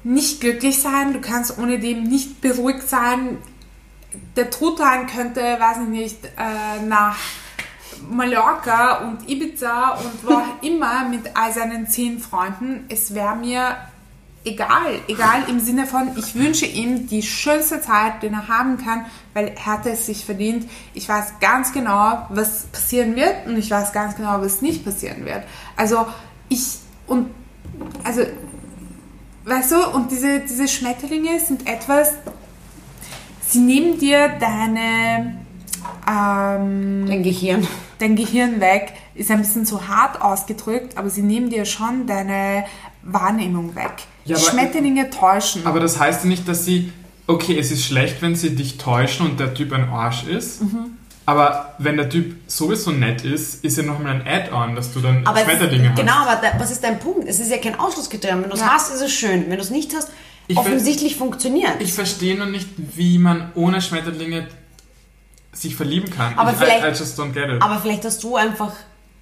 nicht 0.04 0.40
glücklich 0.40 0.80
sein, 0.80 1.12
du 1.12 1.20
kannst 1.20 1.58
ohne 1.58 1.78
dem 1.78 2.04
nicht 2.04 2.40
beruhigt 2.40 2.88
sein. 2.88 3.38
Der 4.36 4.50
Truthahn 4.50 5.06
könnte, 5.06 5.40
weiß 5.40 5.78
ich 5.84 5.88
nicht, 5.88 6.24
äh, 6.24 6.82
nach 6.86 7.16
Mallorca 8.10 8.98
und 8.98 9.28
Ibiza 9.28 9.90
und 9.90 10.26
wo 10.26 10.34
auch 10.34 10.42
immer 10.62 11.08
mit 11.08 11.36
all 11.36 11.52
seinen 11.52 11.86
zehn 11.86 12.18
Freunden. 12.18 12.84
Es 12.88 13.14
wäre 13.14 13.36
mir 13.36 13.76
egal, 14.44 15.00
egal 15.08 15.44
im 15.48 15.60
Sinne 15.60 15.86
von, 15.86 16.10
ich 16.16 16.34
wünsche 16.34 16.66
ihm 16.66 17.06
die 17.06 17.22
schönste 17.22 17.80
Zeit, 17.80 18.22
den 18.22 18.34
er 18.34 18.48
haben 18.48 18.78
kann, 18.78 19.06
weil 19.34 19.48
er 19.48 19.66
hat 19.66 19.86
es 19.86 20.06
sich 20.06 20.24
verdient. 20.24 20.68
Ich 20.94 21.08
weiß 21.08 21.34
ganz 21.40 21.72
genau, 21.72 22.26
was 22.30 22.64
passieren 22.66 23.14
wird 23.14 23.46
und 23.46 23.56
ich 23.56 23.70
weiß 23.70 23.92
ganz 23.92 24.16
genau, 24.16 24.40
was 24.40 24.62
nicht 24.62 24.84
passieren 24.84 25.24
wird. 25.24 25.44
Also 25.76 26.06
ich 26.48 26.78
und 27.06 27.30
also 28.04 28.22
weißt 29.44 29.72
du, 29.72 29.86
und 29.94 30.10
diese, 30.10 30.40
diese 30.40 30.68
Schmetterlinge 30.68 31.38
sind 31.40 31.66
etwas, 31.68 32.12
sie 33.46 33.60
nehmen 33.60 33.98
dir 33.98 34.28
deine 34.40 35.36
ähm, 36.08 37.06
Dein 37.06 37.22
Gehirn. 37.22 37.66
dein 37.98 38.16
Gehirn 38.16 38.60
weg, 38.60 38.92
ist 39.14 39.30
ein 39.30 39.38
bisschen 39.38 39.66
zu 39.66 39.88
hart 39.88 40.20
ausgedrückt, 40.22 40.96
aber 40.96 41.10
sie 41.10 41.22
nehmen 41.22 41.50
dir 41.50 41.64
schon 41.64 42.06
deine 42.06 42.64
Wahrnehmung 43.02 43.74
weg. 43.74 43.92
Ja, 44.24 44.36
aber- 44.36 44.44
Schmetterlinge 44.44 45.10
täuschen. 45.10 45.66
Aber 45.66 45.80
das 45.80 45.98
heißt 45.98 46.24
ja 46.24 46.28
nicht, 46.30 46.46
dass 46.48 46.64
sie. 46.64 46.92
Okay, 47.26 47.56
es 47.58 47.70
ist 47.70 47.84
schlecht, 47.84 48.20
wenn 48.20 48.34
sie 48.34 48.54
dich 48.54 48.78
täuschen 48.78 49.26
und 49.26 49.38
der 49.40 49.54
Typ 49.54 49.72
ein 49.72 49.88
Arsch 49.88 50.24
ist. 50.24 50.62
Mhm. 50.62 50.96
Aber 51.24 51.74
wenn 51.78 51.96
der 51.96 52.08
Typ 52.08 52.34
sowieso 52.48 52.90
nett 52.90 53.22
ist, 53.24 53.64
ist 53.64 53.76
ja 53.76 53.84
nochmal 53.84 54.12
ein 54.20 54.26
Add-on, 54.26 54.74
dass 54.74 54.92
du 54.92 55.00
dann 55.00 55.24
Aber 55.26 55.38
es- 55.38 55.44
Schmetterlinge 55.44 55.90
hast. 55.90 55.96
Genau, 55.98 56.12
aber 56.14 56.40
da, 56.42 56.58
was 56.58 56.70
ist 56.72 56.82
dein 56.82 56.98
Punkt? 56.98 57.28
Es 57.28 57.38
ist 57.38 57.50
ja 57.50 57.58
kein 57.58 57.78
Ausschlusskriterium. 57.78 58.42
Wenn 58.42 58.50
du 58.50 58.56
es 58.56 58.60
Ja. 58.60 58.70
hast, 58.74 58.92
ist 58.92 59.00
es 59.00 59.12
schön. 59.12 59.44
Wenn 59.48 59.56
du 59.56 59.62
es 59.62 59.70
nicht 59.70 59.94
hast, 59.94 60.10
Ich 60.48 60.56
offensichtlich 60.56 61.16
funktioniert. 61.16 61.80
Ich 61.80 61.92
verstehe 61.92 62.36
noch 62.36 62.46
nicht, 62.46 62.68
wie 62.76 63.18
man 63.18 63.52
ohne 63.54 63.80
Schmetterlinge 63.80 64.48
sich 65.52 65.76
verlieben 65.76 66.10
kann. 66.10 66.36
Aber 66.36 66.50
ich, 66.50 66.56
vielleicht- 66.56 66.82
I, 66.84 66.88
I 66.88 66.90
just 66.90 67.18
don't 67.18 67.32
get 67.32 67.48
it. 67.50 67.62
Aber 67.62 67.78
vielleicht 67.78 68.04
hast 68.04 68.22
du 68.24 68.36
einfach 68.36 68.72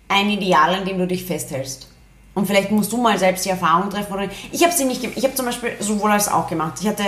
ein 0.08 0.30
Ideal, 0.30 0.74
an 0.76 0.84
dem 0.84 0.98
du 0.98 1.06
dich 1.06 1.24
festhältst. 1.24 1.88
Und 2.34 2.46
vielleicht 2.46 2.70
musst 2.70 2.92
du 2.92 2.96
mal 2.96 3.18
selbst 3.18 3.44
die 3.44 3.50
Erfahrung 3.50 3.90
treffen. 3.90 4.12
Oder 4.12 4.28
ich 4.52 4.62
habe 4.62 4.72
sie 4.72 4.84
nicht 4.84 5.00
gemacht. 5.02 5.18
Ich 5.18 5.24
habe 5.24 5.34
zum 5.34 5.46
Beispiel 5.46 5.72
sowohl 5.80 6.12
als 6.12 6.28
auch 6.28 6.48
gemacht. 6.48 6.74
Ich 6.80 6.86
hatte 6.88 7.02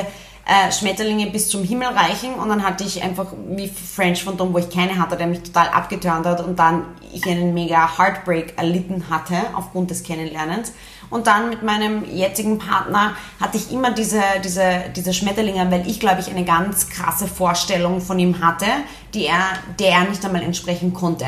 äh, 0.44 0.72
Schmetterlinge 0.72 1.26
bis 1.30 1.48
zum 1.48 1.62
Himmel 1.62 1.88
reichen 1.88 2.34
und 2.34 2.48
dann 2.48 2.64
hatte 2.64 2.84
ich 2.84 3.02
einfach 3.02 3.26
wie 3.48 3.68
French 3.68 4.24
Phantom, 4.24 4.52
wo 4.52 4.58
ich 4.58 4.68
keine 4.70 4.98
hatte, 4.98 5.16
der 5.16 5.28
mich 5.28 5.42
total 5.42 5.68
abgeturnt 5.68 6.26
hat 6.26 6.40
und 6.40 6.58
dann 6.58 6.84
ich 7.12 7.26
einen 7.26 7.54
mega 7.54 7.98
Heartbreak 7.98 8.54
erlitten 8.56 9.04
hatte 9.08 9.36
aufgrund 9.54 9.90
des 9.90 10.02
Kennenlernens. 10.02 10.72
Und 11.10 11.26
dann 11.26 11.50
mit 11.50 11.62
meinem 11.62 12.04
jetzigen 12.10 12.58
Partner 12.58 13.14
hatte 13.38 13.58
ich 13.58 13.70
immer 13.70 13.92
diese, 13.92 14.22
diese, 14.42 14.84
diese 14.96 15.12
Schmetterlinge, 15.12 15.70
weil 15.70 15.86
ich, 15.86 16.00
glaube 16.00 16.20
ich, 16.20 16.30
eine 16.30 16.44
ganz 16.44 16.88
krasse 16.88 17.28
Vorstellung 17.28 18.00
von 18.00 18.18
ihm 18.18 18.42
hatte, 18.42 18.66
die 19.12 19.26
er, 19.26 19.44
der 19.78 19.90
er 19.90 20.04
nicht 20.04 20.24
einmal 20.24 20.42
entsprechen 20.42 20.94
konnte. 20.94 21.26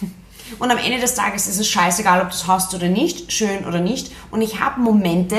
Und 0.58 0.70
am 0.70 0.78
Ende 0.78 0.98
des 0.98 1.14
Tages 1.14 1.48
ist 1.48 1.60
es 1.60 1.68
scheißegal, 1.68 2.22
ob 2.22 2.30
du 2.30 2.34
es 2.34 2.46
hast 2.46 2.74
oder 2.74 2.88
nicht, 2.88 3.30
schön 3.30 3.66
oder 3.66 3.80
nicht. 3.80 4.10
Und 4.30 4.40
ich 4.40 4.58
habe 4.58 4.80
Momente, 4.80 5.36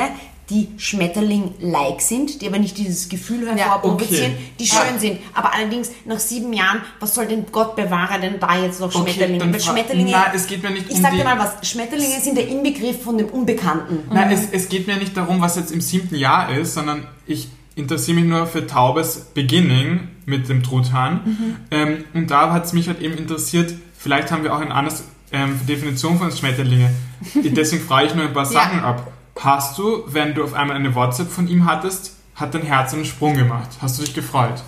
die 0.50 0.70
Schmetterling-like 0.78 2.00
sind, 2.02 2.42
die 2.42 2.48
aber 2.48 2.58
nicht 2.60 2.78
dieses 2.78 3.10
Gefühl 3.10 3.48
hervorprovozieren, 3.50 4.32
okay. 4.32 4.52
die 4.60 4.66
schön 4.66 4.98
sind. 5.00 5.20
Aber 5.34 5.54
allerdings 5.54 5.92
nach 6.06 6.20
sieben 6.20 6.54
Jahren, 6.54 6.82
was 7.00 7.16
soll 7.16 7.26
denn 7.28 7.46
Gott 7.52 7.76
bewahre 7.76 8.20
denn 8.20 8.40
da 8.40 8.58
jetzt 8.58 8.80
noch 8.80 8.94
Okay, 8.96 9.12
Schmetterlinge? 9.12 9.54
Weil 9.54 9.60
fra- 9.60 9.72
Schmetterlinge, 9.72 10.12
Nein, 10.12 10.32
es 10.34 10.48
geht 10.48 10.64
mir 10.64 10.70
nicht 10.70 10.86
ich 10.90 10.96
um 10.96 11.02
sag 11.02 11.12
dir 11.12 11.24
mal 11.26 11.38
was, 11.38 11.68
Schmetterlinge 11.70 12.20
sind 12.22 12.38
der 12.38 12.48
Inbegriff 12.48 13.04
von 13.04 13.18
dem 13.18 13.28
Unbekannten. 13.28 14.04
Nein, 14.14 14.32
es, 14.32 14.48
es 14.52 14.70
geht 14.70 14.88
mir 14.88 14.96
nicht 14.98 15.18
darum, 15.18 15.42
was 15.42 15.58
jetzt 15.58 15.72
im 15.72 15.82
siebten 15.82 16.16
Jahr 16.16 16.50
ist, 16.58 16.74
sondern 16.76 17.06
ich 17.26 17.50
interessiere 17.76 18.16
mich 18.22 18.26
nur 18.26 18.48
für 18.48 18.66
Taubes 18.66 19.28
Beginning 19.34 20.08
mit 20.26 20.48
dem 20.50 20.64
Truthahn. 20.64 21.60
Ähm, 21.72 22.06
und 22.14 22.32
da 22.32 22.54
hat 22.54 22.66
es 22.66 22.74
mich 22.74 22.88
halt 22.88 23.02
eben 23.02 23.18
interessiert, 23.18 23.74
vielleicht 23.98 24.32
haben 24.32 24.44
wir 24.44 24.56
auch 24.56 24.62
eine 24.62 24.74
andere 24.74 24.96
ähm, 25.34 25.60
Definition 25.68 26.18
von 26.18 26.32
Schmetterlinge. 26.32 26.90
Deswegen 27.36 27.84
frage 27.84 28.08
ich 28.08 28.16
nur 28.16 28.26
ein 28.26 28.34
paar 28.34 28.46
Ja. 28.46 28.52
Sachen 28.52 28.80
ab. 28.80 29.12
Hast 29.40 29.78
du, 29.78 30.04
wenn 30.08 30.34
du 30.34 30.44
auf 30.44 30.54
einmal 30.54 30.76
eine 30.76 30.94
WhatsApp 30.96 31.30
von 31.30 31.48
ihm 31.48 31.66
hattest, 31.66 32.14
hat 32.36 32.54
dein 32.54 32.64
Herz 32.64 32.94
einen 32.94 33.06
Sprung 33.06 33.36
gemacht? 33.36 33.70
Hast 33.82 33.98
du 33.98 34.04
dich 34.04 34.14
gefreut? 34.14 34.64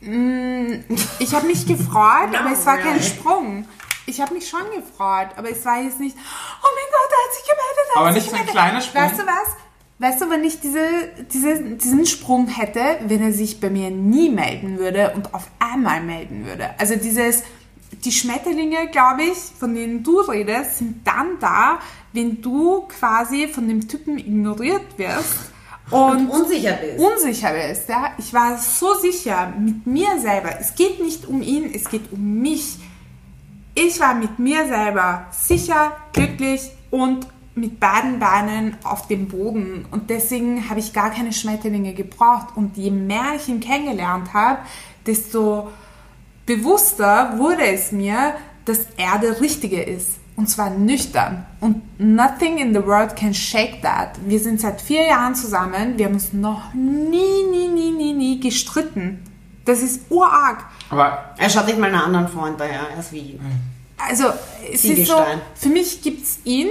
Ich 0.00 1.34
habe 1.34 1.46
mich 1.46 1.66
gefreut, 1.66 2.34
aber 2.38 2.52
es 2.52 2.64
war 2.64 2.78
kein. 2.78 3.02
Sprung. 3.02 3.66
Ich 4.06 4.20
habe 4.20 4.32
mich 4.32 4.48
schon 4.48 4.64
gefreut, 4.74 5.28
aber 5.36 5.50
es 5.50 5.64
war 5.66 5.82
jetzt 5.82 6.00
nicht, 6.00 6.16
oh 6.16 6.68
mein 6.74 6.86
Gott, 6.90 7.10
er 7.10 7.24
hat 7.24 7.34
sich 7.34 7.44
gemeldet. 7.44 7.84
er 7.84 7.94
hat 7.94 8.00
Aber 8.00 8.10
nicht 8.12 8.30
so 8.30 8.36
ein 8.36 8.46
kleiner 8.46 8.80
Sprung. 8.80 9.02
Weißt 9.02 9.18
du 9.18 9.26
was? 9.26 9.56
Weißt 9.98 10.20
du, 10.22 10.30
wenn 10.30 10.44
ich 10.44 10.60
diese, 10.60 10.80
diese, 11.32 11.60
diesen 11.74 12.06
Sprung 12.06 12.46
hätte, 12.46 13.00
wenn 13.06 13.20
er 13.20 13.32
sich 13.32 13.60
bei 13.60 13.68
mir 13.68 13.90
nie 13.90 14.30
melden 14.30 14.78
würde 14.78 15.12
und 15.14 15.34
auf 15.34 15.50
einmal 15.58 16.00
melden 16.00 16.46
würde. 16.46 16.70
Also 16.78 16.94
dieses, 16.96 17.42
die 18.04 18.12
Schmetterlinge, 18.12 18.88
glaube 18.92 19.24
ich, 19.24 19.36
von 19.58 19.74
denen 19.74 20.04
du 20.04 20.20
redest, 20.20 20.78
sind 20.78 21.06
dann 21.06 21.38
da, 21.40 21.80
wenn 22.18 22.42
du 22.42 22.80
quasi 22.88 23.46
von 23.46 23.68
dem 23.68 23.86
Typen 23.86 24.18
ignoriert 24.18 24.98
wirst 24.98 25.52
und 25.88 26.28
Unsicher 26.28 26.72
bist. 26.72 26.98
unsicher 26.98 27.52
bist. 27.52 27.88
Ja? 27.88 28.10
Ich 28.18 28.34
war 28.34 28.58
so 28.58 28.94
sicher 28.94 29.52
mit 29.56 29.86
mir 29.86 30.18
selber. 30.18 30.58
Es 30.58 30.74
geht 30.74 31.00
nicht 31.00 31.26
um 31.26 31.42
ihn, 31.42 31.72
es 31.72 31.88
geht 31.88 32.12
um 32.12 32.40
mich. 32.40 32.78
Ich 33.72 34.00
war 34.00 34.14
mit 34.14 34.40
mir 34.40 34.66
selber 34.66 35.28
sicher, 35.30 35.92
glücklich 36.12 36.62
und 36.90 37.28
mit 37.54 37.78
beiden 37.78 38.18
Beinen 38.18 38.76
auf 38.82 39.06
dem 39.06 39.28
Boden. 39.28 39.86
Und 39.92 40.10
deswegen 40.10 40.68
habe 40.68 40.80
ich 40.80 40.92
gar 40.92 41.10
keine 41.10 41.32
Schmetterlinge 41.32 41.94
gebraucht. 41.94 42.48
Und 42.56 42.76
je 42.76 42.90
mehr 42.90 43.34
ich 43.36 43.48
ihn 43.48 43.60
kennengelernt 43.60 44.34
habe, 44.34 44.58
desto 45.06 45.70
bewusster 46.46 47.38
wurde 47.38 47.64
es 47.64 47.92
mir, 47.92 48.34
dass 48.64 48.80
er 48.96 49.20
der 49.20 49.40
Richtige 49.40 49.80
ist. 49.80 50.17
Und 50.38 50.48
zwar 50.48 50.70
nüchtern. 50.70 51.44
Und 51.58 51.82
nothing 51.98 52.58
in 52.58 52.72
the 52.72 52.86
world 52.86 53.16
can 53.16 53.34
shake 53.34 53.82
that. 53.82 54.10
Wir 54.24 54.38
sind 54.38 54.60
seit 54.60 54.80
vier 54.80 55.04
Jahren 55.04 55.34
zusammen. 55.34 55.98
Wir 55.98 56.06
haben 56.06 56.14
uns 56.14 56.32
noch 56.32 56.72
nie, 56.74 57.42
nie, 57.50 57.66
nie, 57.66 57.90
nie, 57.90 58.12
nie 58.12 58.38
gestritten. 58.38 59.20
Das 59.64 59.82
ist 59.82 60.02
urarg. 60.10 60.64
Aber 60.90 61.34
Er 61.38 61.50
schaut 61.50 61.66
nicht 61.66 61.80
mal 61.80 61.86
einen 61.86 61.96
anderen 61.96 62.28
Freund 62.28 62.60
daher, 62.60 62.82
er 62.94 63.00
ist 63.00 63.12
wie... 63.12 63.40
Also, 63.98 64.26
es 64.72 64.84
ist 64.84 65.08
so, 65.08 65.16
für 65.56 65.70
mich 65.70 66.02
gibt's 66.02 66.38
ihn 66.44 66.68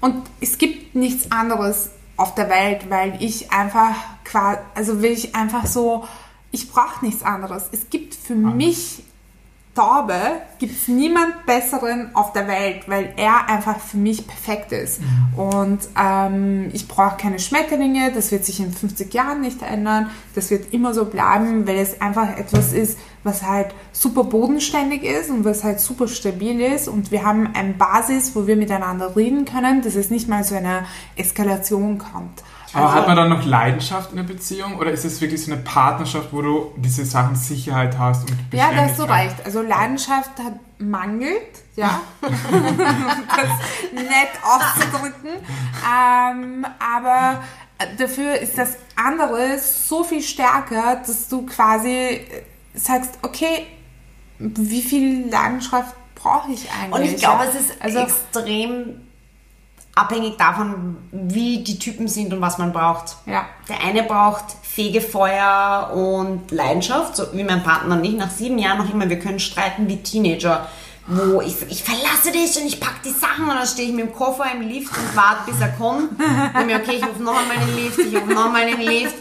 und 0.00 0.22
es 0.40 0.56
gibt 0.56 0.94
nichts 0.94 1.32
anderes 1.32 1.90
auf 2.16 2.36
der 2.36 2.48
Welt, 2.48 2.88
weil 2.88 3.20
ich 3.20 3.50
einfach 3.50 3.96
quasi, 4.22 4.60
also 4.76 5.02
will 5.02 5.10
ich 5.10 5.34
einfach 5.34 5.66
so, 5.66 6.06
ich 6.52 6.70
brauche 6.70 7.04
nichts 7.04 7.24
anderes. 7.24 7.64
Es 7.72 7.90
gibt 7.90 8.14
für 8.14 8.36
mich 8.36 9.02
Taube, 9.76 10.18
gibt's 10.58 10.88
niemand 10.88 11.44
besseren 11.44 12.10
auf 12.14 12.32
der 12.32 12.48
Welt, 12.48 12.88
weil 12.88 13.12
er 13.16 13.48
einfach 13.48 13.78
für 13.78 13.98
mich 13.98 14.26
perfekt 14.26 14.72
ist. 14.72 15.02
Und 15.36 15.80
ähm, 16.00 16.70
ich 16.72 16.88
brauche 16.88 17.18
keine 17.18 17.38
Schmetterlinge, 17.38 18.10
das 18.12 18.32
wird 18.32 18.46
sich 18.46 18.58
in 18.60 18.72
50 18.72 19.12
Jahren 19.12 19.42
nicht 19.42 19.60
ändern, 19.60 20.10
das 20.34 20.50
wird 20.50 20.72
immer 20.72 20.94
so 20.94 21.04
bleiben, 21.04 21.66
weil 21.66 21.76
es 21.76 22.00
einfach 22.00 22.38
etwas 22.38 22.72
ist, 22.72 22.98
was 23.22 23.42
halt 23.42 23.74
super 23.92 24.24
bodenständig 24.24 25.02
ist 25.02 25.28
und 25.28 25.44
was 25.44 25.62
halt 25.62 25.80
super 25.80 26.08
stabil 26.08 26.60
ist 26.60 26.88
und 26.88 27.10
wir 27.10 27.24
haben 27.24 27.50
eine 27.54 27.74
Basis, 27.74 28.34
wo 28.34 28.46
wir 28.46 28.56
miteinander 28.56 29.14
reden 29.14 29.44
können, 29.44 29.82
dass 29.82 29.94
es 29.94 30.08
nicht 30.08 30.26
mal 30.26 30.42
zu 30.42 30.56
einer 30.56 30.84
Eskalation 31.16 31.98
kommt. 31.98 32.42
Aber 32.76 32.86
Also- 32.88 32.98
hat 33.00 33.06
man 33.06 33.16
dann 33.16 33.28
noch 33.30 33.44
Leidenschaft 33.44 34.10
in 34.10 34.16
der 34.16 34.24
Beziehung 34.24 34.76
oder 34.78 34.90
ist 34.90 35.04
es 35.04 35.20
wirklich 35.20 35.42
so 35.42 35.50
eine 35.52 35.62
Partnerschaft, 35.62 36.28
wo 36.32 36.42
du 36.42 36.72
diese 36.76 37.04
Sachen 37.06 37.34
Sicherheit 37.34 37.98
hast 37.98 38.28
und 38.30 38.36
Ja, 38.52 38.70
da 38.70 38.82
hast 38.82 38.98
du 38.98 39.04
recht. 39.04 39.36
Also 39.44 39.62
Leidenschaft 39.62 40.30
hat 40.38 40.54
mangelt, 40.78 41.40
ja. 41.74 42.00
das 42.20 43.92
nett 43.92 44.30
auszudrücken. 44.42 45.30
Ähm, 45.90 46.66
aber 46.78 47.42
dafür 47.98 48.34
ist 48.40 48.58
das 48.58 48.76
andere 48.94 49.58
so 49.58 50.04
viel 50.04 50.22
stärker, 50.22 50.96
dass 51.06 51.28
du 51.28 51.46
quasi 51.46 52.20
sagst, 52.74 53.18
okay, 53.22 53.66
wie 54.38 54.82
viel 54.82 55.30
Leidenschaft 55.30 55.94
brauche 56.14 56.52
ich 56.52 56.68
eigentlich? 56.70 56.92
Und 56.92 57.14
ich 57.14 57.16
glaube, 57.16 57.44
es 57.44 57.54
ist 57.58 57.72
also, 57.80 58.00
extrem 58.00 59.05
abhängig 59.96 60.36
davon, 60.36 60.96
wie 61.10 61.64
die 61.64 61.78
Typen 61.78 62.06
sind 62.06 62.32
und 62.32 62.40
was 62.40 62.58
man 62.58 62.72
braucht. 62.72 63.16
ja. 63.26 63.46
Der 63.68 63.82
eine 63.82 64.04
braucht 64.04 64.44
Fegefeuer 64.62 65.90
und 65.92 66.50
Leidenschaft, 66.52 67.16
so 67.16 67.24
wie 67.32 67.42
mein 67.42 67.64
Partner 67.64 67.96
und 67.96 68.04
ich. 68.04 68.14
Nach 68.14 68.30
sieben 68.30 68.58
Jahren 68.58 68.78
noch 68.78 68.92
immer, 68.92 69.08
wir 69.08 69.18
können 69.18 69.40
streiten 69.40 69.88
wie 69.88 69.96
Teenager. 69.96 70.68
Wo 71.08 71.40
ich, 71.40 71.54
ich 71.68 71.82
verlasse 71.84 72.32
dich 72.32 72.60
und 72.60 72.66
ich 72.66 72.80
pack 72.80 73.02
die 73.04 73.12
Sachen 73.12 73.44
und 73.44 73.54
dann 73.54 73.66
stehe 73.66 73.88
ich 73.88 73.94
mit 73.94 74.06
dem 74.06 74.12
Koffer 74.12 74.44
im 74.52 74.62
Lift 74.62 74.96
und 74.96 75.16
warte, 75.16 75.50
bis 75.50 75.60
er 75.60 75.68
kommt. 75.68 76.10
Und 76.10 76.66
mir, 76.66 76.76
okay, 76.76 76.96
ich 76.96 77.06
rufe 77.06 77.22
noch 77.22 77.36
einmal 77.36 77.56
den 77.64 77.76
Lift, 77.76 77.98
ich 77.98 78.14
rufe 78.14 78.32
noch 78.32 78.46
einmal 78.46 78.66
den 78.66 78.80
Lift. 78.80 79.14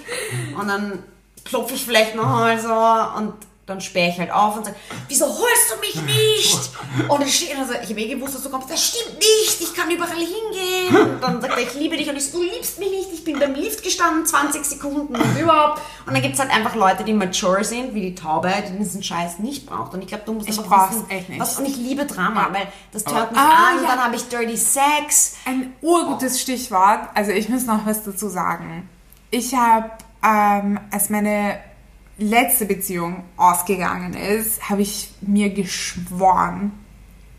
Und 0.59 0.67
dann 0.67 1.03
klopfe 1.43 1.75
ich 1.75 1.85
vielleicht 1.85 2.15
noch 2.15 2.25
einmal 2.25 2.59
so 2.59 2.73
und 3.19 3.33
dann 3.65 3.81
sperre 3.81 4.09
ich 4.11 4.19
halt 4.19 4.31
auf 4.31 4.57
und 4.57 4.65
sage, 4.65 4.77
wieso 5.07 5.25
holst 5.25 5.71
du 5.73 5.79
mich 5.79 5.95
nicht? 6.03 6.69
Und 7.09 7.21
ich 7.25 7.35
stehe 7.35 7.57
also, 7.57 7.73
ich 7.73 7.89
habe 7.89 7.99
eh 7.99 8.13
gewusst, 8.13 8.35
dass 8.35 8.43
du 8.43 8.49
kommst. 8.49 8.69
Das 8.69 8.83
stimmt 8.83 9.17
nicht, 9.17 9.59
ich 9.59 9.73
kann 9.75 9.89
überall 9.89 10.15
hingehen. 10.15 10.95
Und 11.13 11.21
dann 11.21 11.41
sagt 11.41 11.53
er, 11.57 11.63
ich 11.63 11.73
liebe 11.73 11.97
dich. 11.97 12.07
Und 12.09 12.15
ich 12.15 12.29
so, 12.31 12.37
du 12.37 12.43
liebst 12.43 12.77
mich 12.79 12.89
nicht, 12.91 13.09
ich 13.11 13.23
bin 13.23 13.39
beim 13.39 13.53
Lift 13.55 13.83
gestanden, 13.83 14.25
20 14.25 14.63
Sekunden 14.63 15.15
und 15.15 15.37
überhaupt. 15.39 15.81
Und 16.05 16.13
dann 16.13 16.21
gibt 16.21 16.35
es 16.35 16.39
halt 16.39 16.51
einfach 16.51 16.75
Leute, 16.75 17.03
die 17.03 17.13
mature 17.13 17.63
sind, 17.63 17.93
wie 17.95 18.01
die 18.01 18.15
Taube, 18.15 18.51
die 18.69 18.77
diesen 18.77 19.01
Scheiß 19.03 19.39
nicht 19.39 19.65
braucht. 19.65 19.93
Und 19.95 20.01
ich 20.03 20.07
glaube, 20.07 20.23
du 20.25 20.33
musst 20.33 20.47
Ich 20.47 20.57
einfach 20.59 20.91
wissen, 20.91 21.09
echt 21.09 21.29
nicht. 21.29 21.41
Was, 21.41 21.57
und 21.57 21.65
ich 21.65 21.75
liebe 21.77 22.05
Drama, 22.05 22.49
weil 22.51 22.67
das 22.91 23.03
hört 23.11 23.31
mich 23.31 23.39
Ah, 23.39 23.69
an, 23.71 23.83
ja. 23.83 23.89
dann 23.89 24.03
habe 24.03 24.15
ich 24.15 24.27
Dirty 24.29 24.57
Sex. 24.57 25.37
Ein 25.45 25.73
urgutes 25.81 26.39
Stichwort. 26.39 26.99
Also 27.15 27.31
ich 27.31 27.49
muss 27.49 27.65
noch 27.65 27.85
was 27.85 28.03
dazu 28.03 28.29
sagen. 28.29 28.87
Ich 29.31 29.53
habe, 29.55 29.89
ähm, 30.23 30.79
als 30.91 31.09
meine 31.09 31.59
letzte 32.17 32.65
Beziehung 32.65 33.23
ausgegangen 33.37 34.13
ist, 34.13 34.69
habe 34.69 34.81
ich 34.81 35.09
mir 35.21 35.49
geschworen, 35.49 36.71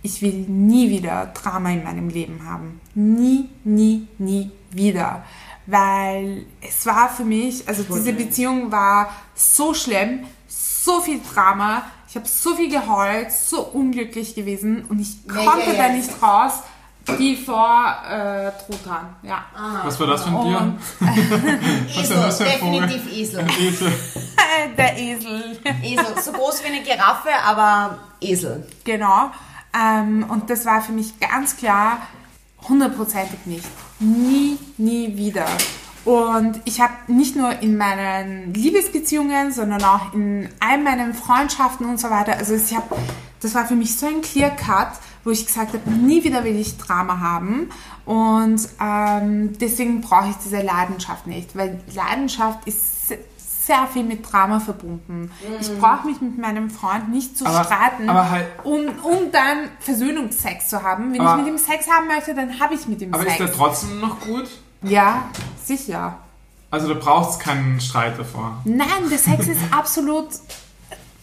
ich 0.02 0.23
will 0.23 0.45
nie 0.49 0.90
wieder 0.90 1.33
Drama 1.35 1.71
in 1.71 1.83
meinem 1.83 2.09
Leben 2.09 2.49
haben. 2.49 2.80
Nie, 2.95 3.49
nie, 3.64 4.06
nie 4.18 4.50
wieder. 4.71 5.25
Weil 5.66 6.47
es 6.61 6.87
war 6.87 7.09
für 7.09 7.25
mich, 7.25 7.66
also 7.68 7.83
diese 7.83 8.12
Beziehung 8.12 8.71
war 8.71 9.11
so 9.35 9.75
schlimm, 9.75 10.21
so 10.47 11.00
viel 11.00 11.21
Drama. 11.35 11.83
Ich 12.09 12.14
habe 12.14 12.28
so 12.28 12.54
viel 12.54 12.71
geheult, 12.71 13.33
so 13.33 13.62
unglücklich 13.62 14.35
gewesen 14.37 14.85
und 14.88 15.00
ich 15.00 15.26
konnte 15.26 15.76
da 15.76 15.88
jetzt? 15.92 16.11
nicht 16.11 16.23
raus. 16.23 16.52
Die 17.18 17.37
vor 17.37 17.95
äh, 18.09 18.50
Truthahn, 18.64 19.14
ja. 19.23 19.45
Was 19.85 20.00
war 20.00 20.09
das 20.09 20.25
für 20.25 20.28
ein 20.30 20.35
das 22.26 22.38
für 22.38 22.45
ein 22.47 22.59
Vogel? 22.59 22.80
definitiv 22.80 23.12
Esel. 23.16 23.47
Esel. 23.61 23.92
der 24.77 24.99
Esel. 24.99 25.59
Esel, 25.83 26.23
so 26.23 26.33
groß 26.33 26.63
wie 26.63 26.69
eine 26.69 26.83
Giraffe, 26.83 27.31
aber 27.45 27.99
Esel. 28.21 28.67
Genau. 28.85 29.31
Ähm, 29.79 30.27
und 30.29 30.51
das 30.51 30.65
war 30.65 30.81
für 30.81 30.93
mich 30.93 31.19
ganz 31.21 31.57
klar, 31.57 31.99
hundertprozentig 32.69 33.41
nicht. 33.47 33.67
Nie, 34.01 34.59
nie 34.79 35.17
wieder. 35.17 35.47
Und 36.05 36.61
ich 36.65 36.81
habe 36.81 36.93
nicht 37.09 37.35
nur 37.35 37.61
in 37.63 37.77
meinen 37.77 38.55
Liebesbeziehungen, 38.55 39.53
sondern 39.53 39.83
auch 39.83 40.15
in 40.15 40.49
all 40.61 40.79
meinen 40.79 41.15
Freundschaften 41.15 41.85
und 41.85 41.99
so 41.99 42.11
weiter, 42.11 42.39
also 42.39 42.55
ich 42.55 42.77
habe, 42.77 42.95
das 43.41 43.55
war 43.57 43.67
für 43.67 43.75
mich 43.75 43.97
so 43.97 44.07
ein 44.07 44.21
Clear 44.21 44.51
Cut, 44.51 44.93
wo 45.25 45.31
ich 45.31 45.45
gesagt 45.45 45.73
habe, 45.73 45.91
nie 45.91 46.23
wieder 46.23 46.45
will 46.45 46.57
ich 46.57 46.79
Drama 46.79 47.19
haben. 47.19 47.71
Und 48.05 48.69
ähm, 48.81 49.59
deswegen 49.59 50.01
brauche 50.01 50.31
ich 50.31 50.37
diese 50.37 50.63
Leidenschaft 50.63 51.27
nicht, 51.27 51.57
weil 51.57 51.81
Leidenschaft 51.93 52.69
ist 52.69 53.13
sehr 53.67 53.87
viel 53.93 54.05
mit 54.05 54.31
Drama 54.31 54.61
verbunden. 54.61 55.31
Ich 55.61 55.77
brauche 55.81 56.07
mich 56.07 56.21
mit 56.21 56.39
meinem 56.39 56.71
Freund 56.71 57.11
nicht 57.11 57.37
zu 57.37 57.45
Aber- 57.45 57.65
streiten, 57.65 58.09
aber 58.09 58.31
halt- 58.31 58.47
um, 58.65 58.87
um 59.03 59.33
dann 59.33 59.69
Versöhnungsex 59.81 60.69
zu 60.69 60.83
haben. 60.83 61.13
Wenn 61.13 61.21
Aber- 61.21 61.41
ich 61.41 61.45
mit 61.45 61.55
ihm 61.55 61.59
Sex 61.59 61.89
haben 61.91 62.07
möchte, 62.07 62.35
dann 62.35 62.61
habe 62.61 62.75
ich 62.75 62.87
mit 62.87 63.03
ihm 63.03 63.13
Aber 63.13 63.25
ist 63.27 63.37
Sex. 63.37 63.39
der 63.39 63.53
trotzdem 63.53 64.01
noch 64.01 64.21
gut? 64.21 64.49
ja, 64.83 65.25
sicher. 65.65 66.19
Also 66.71 66.89
du 66.89 66.95
brauchst 66.97 67.41
keinen 67.41 67.81
Streit 67.81 68.19
davor. 68.19 68.59
Nein, 68.65 69.09
der 69.11 69.19
Sex 69.19 69.47
ist 69.49 69.61
absolut 69.73 70.29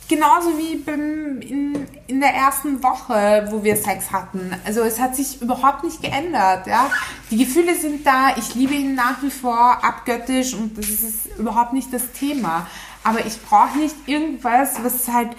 genauso 0.07 0.57
wie 0.57 0.77
beim, 0.77 1.41
in, 1.41 1.87
in 2.07 2.19
der 2.19 2.33
ersten 2.33 2.81
Woche, 2.83 3.47
wo 3.49 3.63
wir 3.63 3.75
Sex 3.75 4.11
hatten. 4.11 4.51
Also 4.65 4.81
es 4.81 4.99
hat 4.99 5.15
sich 5.15 5.41
überhaupt 5.41 5.83
nicht 5.83 6.01
geändert. 6.01 6.67
Ja? 6.67 6.89
Die 7.31 7.37
Gefühle 7.37 7.75
sind 7.75 8.05
da, 8.05 8.35
ich 8.37 8.55
liebe 8.55 8.73
ihn 8.73 8.95
nach 8.95 9.21
wie 9.21 9.31
vor 9.31 9.83
abgöttisch 9.83 10.53
und 10.53 10.77
das 10.77 10.89
ist 10.89 11.37
überhaupt 11.37 11.73
nicht 11.73 11.93
das 11.93 12.11
Thema. 12.11 12.67
Aber 13.03 13.25
ich 13.25 13.41
brauche 13.41 13.77
nicht 13.77 13.95
irgendwas, 14.05 14.83
was 14.83 15.07
halt 15.07 15.31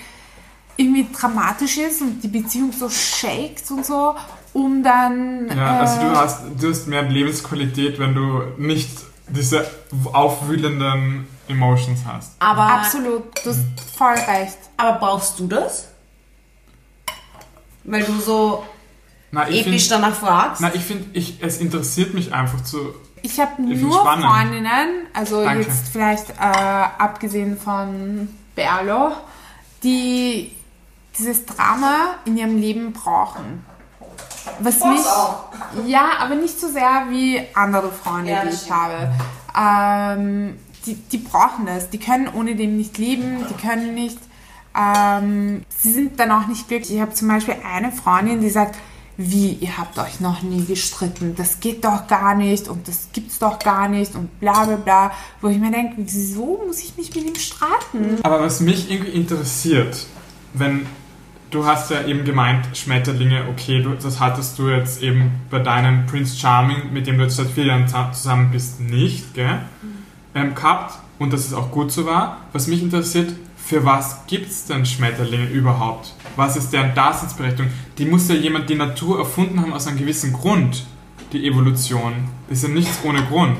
irgendwie 0.76 1.06
dramatisch 1.12 1.78
ist 1.78 2.02
und 2.02 2.22
die 2.22 2.28
Beziehung 2.28 2.72
so 2.72 2.88
shakes 2.88 3.70
und 3.70 3.86
so, 3.86 4.14
um 4.52 4.82
dann... 4.82 5.48
Ja, 5.48 5.80
also 5.80 6.00
äh, 6.00 6.10
du 6.10 6.16
hast, 6.16 6.42
du 6.60 6.68
hast 6.68 6.88
mehr 6.88 7.02
Lebensqualität, 7.02 7.98
wenn 7.98 8.14
du 8.14 8.42
nicht 8.58 8.90
diese 9.28 9.66
aufwühlenden 10.12 11.26
Emotions 11.48 12.00
hast. 12.06 12.32
Aber, 12.38 12.62
Absolut, 12.62 13.24
du 13.44 13.50
hast 13.50 13.60
voll 13.96 14.14
recht. 14.14 14.58
aber 14.76 14.98
brauchst 14.98 15.38
du 15.38 15.46
das? 15.46 15.88
Weil 17.84 18.02
du 18.02 18.18
so 18.20 18.64
Na, 19.30 19.48
ich 19.48 19.66
episch 19.66 19.88
find, 19.88 19.92
danach 19.92 20.14
fragst? 20.14 20.60
na, 20.60 20.74
ich 20.74 20.82
finde, 20.82 21.06
ich, 21.18 21.42
es 21.42 21.58
interessiert 21.58 22.14
mich 22.14 22.32
einfach 22.32 22.62
zu. 22.64 22.94
Ich 23.22 23.38
habe 23.40 23.60
nur 23.62 24.00
spannend. 24.00 24.24
Freundinnen, 24.26 25.06
also 25.14 25.42
Danke. 25.44 25.64
jetzt 25.66 25.88
vielleicht 25.88 26.30
äh, 26.30 26.34
abgesehen 26.42 27.58
von 27.58 28.28
Berlo, 28.54 29.12
die 29.82 30.52
dieses 31.18 31.44
Drama 31.46 32.16
in 32.24 32.36
ihrem 32.36 32.58
Leben 32.58 32.92
brauchen. 32.92 33.64
Was 34.60 34.78
mich, 34.84 35.00
ja, 35.86 36.10
aber 36.18 36.34
nicht 36.34 36.60
so 36.60 36.68
sehr 36.68 37.06
wie 37.08 37.40
andere 37.54 37.90
Freunde, 37.90 38.30
Ja, 38.30 38.42
die 38.44 38.50
ich 38.50 38.60
stimmt. 38.60 38.74
habe. 38.76 39.12
Ähm, 40.20 40.58
die, 40.86 40.94
die 40.94 41.18
brauchen 41.18 41.66
das. 41.66 41.90
Die 41.90 41.98
können 41.98 42.28
ohne 42.34 42.56
dem 42.56 42.76
nicht 42.76 42.98
leben. 42.98 43.44
Die 43.48 43.66
können 43.66 43.94
nicht. 43.94 44.18
Ähm, 44.76 45.62
sie 45.68 45.92
sind 45.92 46.18
dann 46.18 46.32
auch 46.32 46.46
nicht 46.46 46.68
glücklich. 46.68 46.94
Ich 46.94 47.00
habe 47.00 47.12
zum 47.12 47.28
Beispiel 47.28 47.56
eine 47.64 47.92
Freundin, 47.92 48.40
die 48.40 48.50
sagt, 48.50 48.76
wie, 49.16 49.52
ihr 49.52 49.78
habt 49.78 49.98
euch 49.98 50.20
noch 50.20 50.42
nie 50.42 50.64
gestritten, 50.64 51.34
das 51.36 51.60
geht 51.60 51.84
doch 51.84 52.08
gar 52.08 52.34
nicht 52.34 52.66
und 52.66 52.88
das 52.88 53.10
gibt's 53.12 53.38
doch 53.38 53.60
gar 53.60 53.88
nicht 53.88 54.16
und 54.16 54.40
bla 54.40 54.64
bla 54.64 54.76
bla. 54.76 55.12
Wo 55.40 55.48
ich 55.48 55.58
mir 55.58 55.70
denke, 55.70 55.94
wieso 55.98 56.60
muss 56.66 56.82
ich 56.82 56.96
mich 56.96 57.14
mit 57.14 57.24
ihm 57.24 57.36
streiten? 57.36 58.18
Aber 58.24 58.40
was 58.40 58.58
mich 58.60 58.90
irgendwie 58.90 59.12
interessiert, 59.12 60.06
wenn 60.52 60.86
du 61.50 61.64
hast 61.64 61.92
ja 61.92 62.04
eben 62.06 62.24
gemeint, 62.24 62.76
Schmetterlinge, 62.76 63.44
okay, 63.48 63.80
du, 63.82 63.90
das 63.94 64.18
hattest 64.18 64.58
du 64.58 64.68
jetzt 64.68 65.00
eben 65.00 65.30
bei 65.48 65.60
deinem 65.60 66.06
Prince 66.06 66.36
Charming, 66.36 66.92
mit 66.92 67.06
dem 67.06 67.18
du 67.18 67.24
jetzt 67.24 67.36
seit 67.36 67.50
vier 67.50 67.66
Jahren 67.66 67.86
zusammen 68.12 68.50
bist, 68.50 68.80
nicht, 68.80 69.34
gell? 69.34 69.60
Ähm, 70.34 70.54
gehabt 70.54 70.98
und 71.20 71.32
dass 71.32 71.46
es 71.46 71.54
auch 71.54 71.70
gut 71.70 71.92
so 71.92 72.06
war. 72.06 72.38
Was 72.52 72.66
mich 72.66 72.82
interessiert, 72.82 73.32
für 73.56 73.84
was 73.84 74.26
gibt 74.26 74.50
es 74.50 74.66
denn 74.66 74.84
Schmetterlinge 74.84 75.46
überhaupt? 75.48 76.12
Was 76.34 76.56
ist 76.56 76.72
deren 76.72 76.94
Daseinsberechtigung? 76.94 77.70
Die 77.98 78.04
muss 78.04 78.28
ja 78.28 78.34
jemand 78.34 78.68
die 78.68 78.74
Natur 78.74 79.20
erfunden 79.20 79.60
haben 79.60 79.72
aus 79.72 79.86
einem 79.86 79.98
gewissen 79.98 80.32
Grund, 80.32 80.86
die 81.32 81.46
Evolution. 81.46 82.28
Das 82.48 82.58
ist 82.58 82.64
ja 82.64 82.74
nichts 82.74 82.98
ohne 83.04 83.22
Grund. 83.22 83.58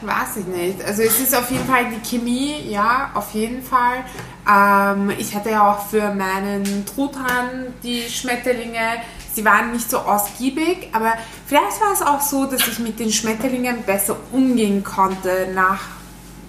Weiß 0.00 0.38
ich 0.38 0.46
nicht. 0.46 0.82
Also 0.84 1.02
es 1.02 1.20
ist 1.20 1.36
auf 1.36 1.50
jeden 1.50 1.66
Fall 1.66 1.86
die 1.90 2.08
Chemie, 2.08 2.54
ja, 2.68 3.10
auf 3.14 3.32
jeden 3.34 3.62
Fall. 3.62 4.04
Ähm, 4.48 5.10
ich 5.18 5.34
hatte 5.34 5.50
ja 5.50 5.70
auch 5.70 5.86
für 5.86 6.14
meinen 6.14 6.86
Truthahn 6.86 7.74
die 7.82 8.02
Schmetterlinge. 8.02 9.02
Sie 9.36 9.44
waren 9.44 9.70
nicht 9.70 9.90
so 9.90 9.98
ausgiebig, 9.98 10.88
aber 10.92 11.12
vielleicht 11.46 11.78
war 11.82 11.92
es 11.92 12.00
auch 12.00 12.22
so, 12.22 12.46
dass 12.46 12.66
ich 12.66 12.78
mit 12.78 12.98
den 12.98 13.12
Schmetterlingen 13.12 13.82
besser 13.82 14.16
umgehen 14.32 14.82
konnte 14.82 15.48
nach 15.54 15.78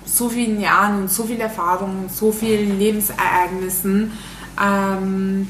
so 0.06 0.30
vielen 0.30 0.62
Jahren 0.62 1.02
und 1.02 1.12
so 1.12 1.26
viel 1.26 1.42
Erfahrung 1.42 2.04
und 2.04 2.14
so 2.14 2.32
vielen 2.32 2.80
Lebensereignissen. 2.80 4.14
Ähm, 4.66 5.50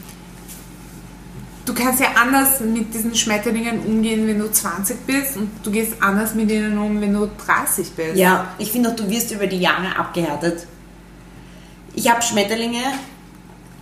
du 1.63 1.75
kannst 1.75 1.99
ja 1.99 2.07
anders 2.19 2.59
mit 2.59 2.91
diesen 2.91 3.13
Schmetterlingen 3.13 3.81
umgehen, 3.81 4.25
wenn 4.25 4.39
du 4.39 4.51
20 4.51 5.05
bist 5.05 5.37
und 5.37 5.51
du 5.61 5.69
gehst 5.69 5.93
anders 6.01 6.33
mit 6.33 6.49
ihnen 6.49 6.75
um, 6.79 6.99
wenn 6.99 7.13
du 7.13 7.29
30 7.45 7.91
bist. 7.91 8.17
Ja, 8.17 8.47
ich 8.57 8.71
finde 8.71 8.89
auch, 8.89 8.95
du 8.95 9.07
wirst 9.11 9.31
über 9.31 9.45
die 9.45 9.59
Jahre 9.59 9.95
abgehärtet. 9.95 10.65
Ich 11.93 12.09
habe 12.09 12.23
Schmetterlinge 12.23 12.81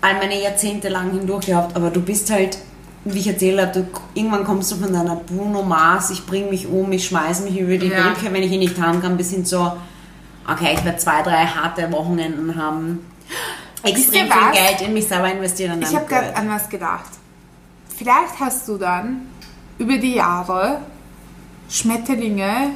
all 0.01 0.15
meine 0.15 0.43
Jahrzehnte 0.43 0.89
lang 0.89 1.11
hindurch 1.11 1.45
gehabt, 1.45 1.73
aber 1.77 1.89
du 1.89 2.01
bist 2.01 2.29
halt, 2.29 2.57
wie 3.05 3.19
ich 3.19 3.27
erzählt 3.27 3.59
habe, 3.61 3.71
du, 3.71 3.87
irgendwann 4.15 4.43
kommst 4.43 4.71
du 4.71 4.75
von 4.77 4.91
deiner 4.91 5.15
Bruno 5.15 5.61
Mars, 5.63 6.09
ich 6.09 6.25
bringe 6.25 6.49
mich 6.49 6.67
um, 6.67 6.91
ich 6.91 7.05
schmeiße 7.07 7.43
mich 7.43 7.57
über 7.57 7.77
die 7.77 7.87
Ja. 7.87 8.09
Brücke, 8.09 8.33
wenn 8.33 8.43
ich 8.43 8.51
ihn 8.51 8.59
nicht 8.59 8.79
haben 8.81 9.01
kann, 9.01 9.15
bis 9.15 9.29
hin 9.31 9.45
so, 9.45 9.71
okay, 10.51 10.73
ich 10.73 10.83
werde 10.83 10.97
zwei, 10.97 11.21
drei 11.21 11.45
harte 11.45 11.91
Wochenenden 11.91 12.55
haben, 12.55 13.05
extrem 13.83 14.25
viel? 14.27 14.51
Geld 14.53 14.81
in 14.81 14.93
mich 14.93 15.07
selber 15.07 15.31
investieren. 15.31 15.73
und 15.73 15.83
Ich 15.83 15.95
habe 15.95 16.05
gerade 16.07 16.35
an 16.35 16.49
was 16.49 16.67
gedacht. 16.67 17.11
Vielleicht 17.95 18.39
hast 18.39 18.67
du 18.67 18.77
dann 18.77 19.21
über 19.77 19.97
die 19.97 20.15
Jahre 20.15 20.79
Schmetterlinge 21.69 22.71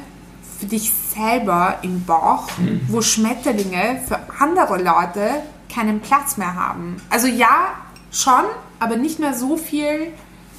für 0.58 0.66
dich 0.66 0.90
selber 1.14 1.78
im 1.82 2.04
Bauch, 2.04 2.48
wo 2.88 3.00
Schmetterlinge 3.02 4.00
für 4.06 4.18
andere 4.38 4.76
Leute 4.82 5.42
keinen 5.72 6.00
Platz 6.00 6.36
mehr 6.36 6.54
haben. 6.54 6.96
Also 7.10 7.26
ja, 7.26 7.74
schon, 8.12 8.44
aber 8.80 8.96
nicht 8.96 9.20
mehr 9.20 9.34
so 9.34 9.56
viel 9.56 10.08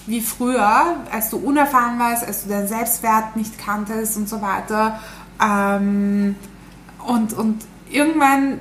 wie 0.08 0.22
früher, 0.22 0.98
als 1.12 1.30
du 1.30 1.38
unerfahren 1.38 2.00
warst, 2.00 2.26
als 2.26 2.44
du 2.44 2.50
deinen 2.50 2.68
Selbstwert 2.68 3.36
nicht 3.36 3.58
kanntest 3.60 4.18
und 4.18 4.30
so 4.30 4.42
weiter. 4.42 5.00
Ähm, 5.44 6.36
und, 7.06 7.34
und 7.34 7.66
irgendwann, 7.90 8.60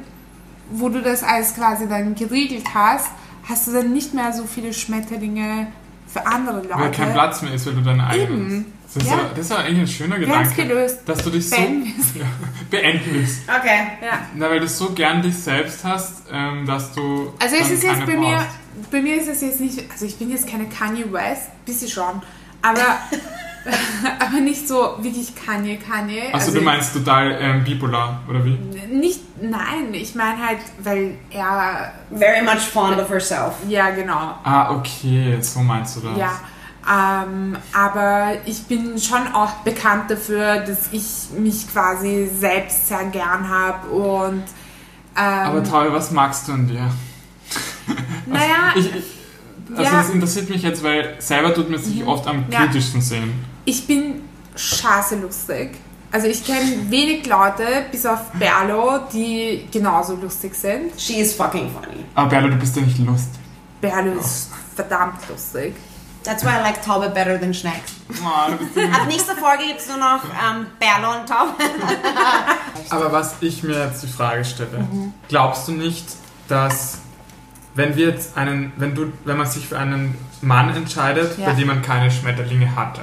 wo 0.71 0.89
du 0.89 1.03
das 1.03 1.23
alles 1.23 1.55
quasi 1.55 1.89
dann 1.89 2.15
geriegelt 2.15 2.75
hast, 2.75 3.09
hast 3.49 3.69
du 3.69 3.73
dann 3.73 3.93
nicht 3.93 4.15
mehr 4.15 4.33
so 4.33 4.45
viele 4.45 4.73
Schmetterlinge 4.73 5.69
für 6.07 6.27
andere 6.27 6.63
Leute. 6.63 6.79
Weil 6.79 6.91
kein 6.91 7.13
Platz 7.13 7.43
mehr 7.43 7.55
ist, 7.55 7.67
weil 7.67 7.75
du 7.75 7.83
deine 7.83 8.07
eigene 8.07 8.39
Eben. 8.39 8.73
Das 8.93 9.05
ist, 9.05 9.09
Ja. 9.11 9.19
das 9.37 9.47
ist 9.47 9.53
eigentlich 9.53 9.79
ein 9.79 9.87
schöner 9.87 10.19
Gedanke. 10.19 10.55
gelöst. 10.67 10.99
Dass 11.07 11.23
du 11.23 11.31
dich 11.31 11.49
so. 11.49 11.55
Beenden 11.57 11.87
Ja, 12.19 12.25
beenden 12.71 13.09
willst. 13.13 13.43
Okay. 13.49 13.79
Ja. 14.05 14.19
Na, 14.35 14.51
weil 14.51 14.59
du 14.61 14.67
so 14.69 14.91
gern 14.91 15.23
dich 15.23 15.37
selbst 15.37 15.85
hast, 15.85 16.23
ähm, 16.33 16.67
dass 16.67 16.93
du. 16.93 17.33
Also 17.39 17.57
es 17.57 17.71
ist 17.71 17.85
jetzt 17.85 18.05
bei 18.05 18.17
mir, 18.17 18.45
bei 18.91 19.01
mir 19.01 19.17
ist 19.21 19.29
es 19.29 19.43
jetzt 19.43 19.61
nicht, 19.61 19.85
also 19.93 20.07
ich 20.07 20.17
bin 20.19 20.31
jetzt 20.31 20.49
keine 20.49 20.67
Kanye 20.69 21.05
West, 21.13 21.51
bisschen 21.65 21.89
schon, 21.89 22.21
aber, 22.63 22.81
aber 24.19 24.41
nicht 24.41 24.67
so 24.67 24.97
wirklich 25.01 25.35
Kanye, 25.37 25.77
Kanye. 25.77 26.23
Also, 26.33 26.53
du 26.53 26.61
meinst 26.61 26.93
total 26.93 27.39
ähm, 27.41 27.63
bipolar, 27.65 28.21
oder 28.29 28.45
wie? 28.45 28.59
Nicht, 28.93 29.21
nein, 29.41 29.93
ich 29.93 30.15
meine 30.17 30.45
halt, 30.47 30.59
weil 30.83 31.15
er, 31.31 31.93
Very 32.11 32.43
much 32.43 32.61
fond 32.73 32.99
of 32.99 33.09
herself. 33.09 33.55
ja 33.69 33.91
genau, 33.91 34.35
Ah, 34.43 34.75
okay, 34.75 35.37
so 35.41 35.61
meinst 35.61 35.97
du 35.97 36.01
das. 36.01 36.19
ja. 36.19 36.33
Ähm, 36.89 37.57
aber 37.75 38.33
ich 38.47 38.63
bin 38.65 38.99
schon 38.99 39.29
auch 39.35 39.53
bekannt 39.65 40.11
dafür, 40.11 40.61
dass 40.61 40.89
ich 40.93 41.05
mich 41.39 41.71
quasi 41.71 42.31
selbst 42.39 42.89
sehr 42.89 43.05
gern 43.07 43.49
habe 43.49 43.89
und 43.89 44.43
ähm, 45.17 45.23
Aber 45.25 45.63
Taui, 45.65 45.93
was 45.93 46.11
magst 46.11 46.49
du 46.49 46.53
an 46.53 46.67
dir? 46.67 46.91
naja, 48.27 48.73
Ich, 48.75 48.87
ich, 48.87 49.05
also 49.71 49.83
Ja. 49.83 49.91
Mhm. 49.91 49.97
das 49.97 50.11
interessiert 50.11 50.51
mich 50.51 50.63
jetzt, 50.63 50.83
weil 50.83 51.17
selber 51.19 51.53
tut 51.55 51.69
man 51.71 51.81
sich 51.81 52.05
oft 52.07 52.27
am 52.27 52.45
Ja. 52.51 52.61
kritischsten 52.65 53.01
sehen. 53.03 53.45
Ich 53.65 53.87
bin 53.87 54.23
scheiße 54.57 55.17
lustig. 55.17 55.77
Also 56.13 56.27
ich 56.27 56.45
kenne 56.45 56.91
wenig 56.91 57.27
Leute, 57.27 57.65
bis 57.93 58.05
auf 58.05 58.19
Berlo, 58.33 58.99
die 59.13 59.69
genauso 59.71 60.17
lustig 60.17 60.55
sind. 60.57 60.99
She 60.99 61.21
is 61.21 61.35
fucking 61.35 61.71
funny. 61.71 62.05
Aber 62.17 62.29
Berlo, 62.31 62.49
du 62.49 62.57
bist 62.57 62.75
ja 62.75 62.83
nicht 62.83 62.99
lustig. 62.99 63.39
Berlo 63.81 64.19
ist 64.19 64.51
verdammt 64.75 65.21
lustig. 65.29 65.75
That's 66.25 66.45
why 66.45 66.51
I 66.59 66.61
like 66.63 66.83
Taube 66.85 67.09
better 67.11 67.39
than. 67.41 67.51
Oh, 67.53 68.79
ja 68.79 68.85
Ab 68.91 69.07
nächster 69.09 69.35
Folge 69.37 69.65
gibt 69.69 69.81
es 69.81 69.89
nur 69.89 69.97
noch 69.97 70.23
ähm, 70.25 70.67
Berlo 70.79 71.19
und 71.21 71.27
Taube. 71.29 71.55
Aber 72.91 73.13
was 73.13 73.37
ich 73.41 73.63
mir 73.63 73.85
jetzt 73.87 74.03
die 74.03 74.07
Frage 74.09 74.45
stelle, 74.45 74.81
Mhm. 74.91 75.13
glaubst 75.29 75.67
du 75.69 75.73
nicht, 75.73 76.05
dass 76.49 76.99
wenn 77.75 77.97
wir 77.97 78.09
jetzt 78.09 78.37
einen, 78.37 78.73
wenn 78.77 78.95
du, 78.95 79.13
wenn 79.25 79.37
man 79.39 79.47
sich 79.47 79.67
für 79.67 79.79
einen 79.79 80.17
Mann 80.43 80.75
entscheidet, 80.75 81.39
Ja. 81.39 81.47
bei 81.47 81.53
dem 81.55 81.69
man 81.69 81.83
keine 81.83 82.11
Schmetterlinge 82.11 82.75
hatte, 82.77 83.03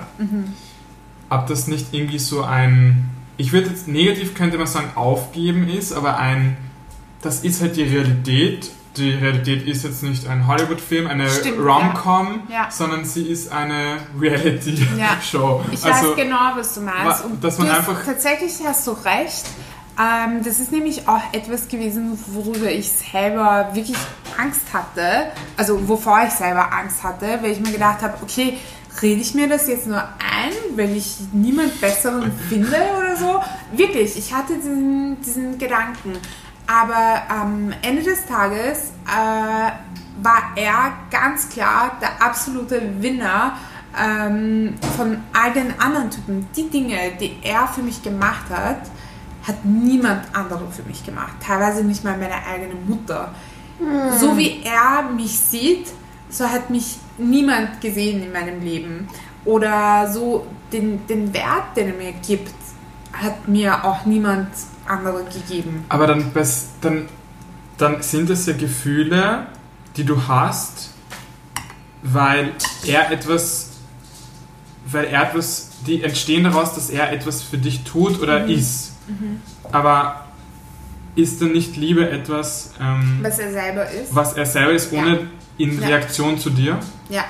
ob 1.30 1.48
das 1.48 1.68
nicht 1.68 1.94
irgendwie 1.94 2.20
so 2.20 2.44
ein, 2.44 3.10
ich 3.38 3.52
würde 3.54 3.70
jetzt 3.70 3.88
negativ 3.88 4.36
könnte 4.36 4.58
man 4.58 4.68
sagen 4.68 4.92
aufgeben 4.96 5.68
ist, 5.70 5.94
aber 5.94 6.18
ein, 6.18 6.58
das 7.22 7.44
ist 7.44 7.62
halt 7.62 7.76
die 7.78 7.84
Realität. 7.84 8.72
Die 8.98 9.12
Realität 9.12 9.68
ist 9.68 9.84
jetzt 9.84 10.04
nicht 10.04 10.28
ein 10.28 10.48
Hollywood-Film, 10.48 11.08
eine 11.08 11.28
Rom-Com, 11.28 12.42
ja. 12.50 12.56
Ja. 12.64 12.72
sondern 12.72 13.06
sie 13.06 13.28
ist 13.28 13.52
eine 13.52 13.98
Reality-Show. 14.20 15.62
Ich 15.72 15.84
also, 15.84 16.10
weiß 16.10 16.16
genau, 16.16 16.52
was 16.56 16.74
du 16.74 16.82
meinst. 16.82 17.26
Und 17.26 17.44
dass 17.44 17.58
man 17.58 17.68
du 17.68 17.74
hast, 17.74 17.90
einfach- 17.90 18.06
tatsächlich 18.06 18.54
hast 18.66 18.88
du 18.88 18.92
recht. 18.92 19.46
Ähm, 20.00 20.44
das 20.44 20.60
ist 20.60 20.72
nämlich 20.72 21.08
auch 21.08 21.22
etwas 21.32 21.68
gewesen, 21.68 22.20
worüber 22.28 22.70
ich 22.72 22.92
selber 22.92 23.70
wirklich 23.74 23.98
Angst 24.38 24.72
hatte. 24.72 25.32
Also 25.58 25.88
wovor 25.88 26.22
ich 26.28 26.34
selber 26.34 26.72
Angst 26.72 27.04
hatte, 27.04 27.40
weil 27.42 27.52
ich 27.52 27.60
mir 27.60 27.72
gedacht 27.72 28.02
habe, 28.04 28.14
okay, 28.22 28.58
rede 29.02 29.22
ich 29.22 29.34
mir 29.34 29.48
das 29.50 29.68
jetzt 29.68 29.88
nur 29.88 29.98
ein, 30.00 30.52
weil 30.76 30.96
ich 30.96 31.16
niemand 31.34 31.80
Besseren 31.82 32.32
finde 32.50 32.78
oder 32.98 33.16
so? 33.16 33.42
Wirklich, 33.72 34.18
ich 34.18 34.34
hatte 34.34 34.56
diesen, 34.56 35.20
diesen 35.22 35.58
Gedanken. 35.58 36.14
Aber 36.68 37.24
am 37.30 37.74
Ende 37.82 38.04
des 38.04 38.26
Tages 38.26 38.92
äh, 39.08 39.72
war 40.22 40.52
er 40.56 40.94
ganz 41.10 41.50
klar 41.50 41.98
der 42.02 42.22
absolute 42.22 43.02
Winner 43.02 43.54
ähm, 43.98 44.76
von 44.96 45.18
all 45.34 45.54
den 45.54 45.80
anderen 45.80 46.12
Typen. 46.12 46.48
Die 46.56 46.70
Dinge, 46.70 46.98
die 47.20 47.38
er 47.42 47.68
für 47.68 47.82
mich 47.82 48.04
gemacht 48.04 48.46
hat, 48.50 48.82
hat 49.48 49.64
niemand 49.64 50.24
anderer 50.36 50.70
für 50.70 50.84
mich 50.84 51.06
gemacht. 51.06 51.34
Teilweise 51.40 51.84
nicht 51.84 52.04
mal 52.04 52.18
meine 52.18 52.46
eigene 52.46 52.76
Mutter. 52.76 53.34
So 54.20 54.36
wie 54.36 54.64
er 54.64 55.04
mich 55.04 55.38
sieht, 55.38 55.88
so 56.30 56.50
hat 56.50 56.70
mich 56.70 56.98
niemand 57.18 57.80
gesehen 57.80 58.24
in 58.24 58.32
meinem 58.32 58.62
Leben. 58.62 59.08
Oder 59.46 60.12
so 60.12 60.48
den, 60.74 61.06
den 61.08 61.34
Wert, 61.34 61.76
den 61.76 61.90
er 61.90 61.94
mir 61.94 62.14
gibt, 62.14 62.54
hat 63.14 63.48
mir 63.48 63.86
auch 63.86 64.06
niemand 64.06 64.50
anderer 64.90 65.24
gegeben. 65.24 65.86
Aber 65.90 66.08
dann, 66.08 66.32
dann, 66.82 67.08
dann 67.78 68.02
sind 68.02 68.30
es 68.30 68.46
ja 68.46 68.54
Gefühle, 68.54 69.48
die 69.96 70.04
du 70.04 70.28
hast, 70.28 70.92
weil 72.04 72.52
er 72.86 73.12
etwas, 73.12 73.72
weil 74.90 75.06
er 75.06 75.30
etwas, 75.30 75.70
die 75.86 76.04
entstehen 76.04 76.44
daraus, 76.44 76.74
dass 76.76 76.90
er 76.90 77.12
etwas 77.12 77.42
für 77.44 77.58
dich 77.58 77.84
tut 77.84 78.22
oder 78.22 78.46
ist. 78.46 78.94
Aber 79.72 80.26
ist 81.16 81.42
dann 81.42 81.52
nicht 81.54 81.76
Liebe 81.78 82.10
etwas, 82.10 82.72
ähm, 82.80 83.20
Was 83.24 83.40
er 83.40 83.52
selber 83.52 83.90
ist. 83.90 84.14
was 84.14 84.34
er 84.34 84.46
selber 84.46 84.74
ist, 84.74 84.92
ohne 84.94 85.14
Ja. 85.16 85.20
in 85.58 85.82
Ja. 85.82 85.88
Reaktion 85.88 86.38
zu 86.38 86.50
dir? 86.52 86.78
Ja, 87.10 87.26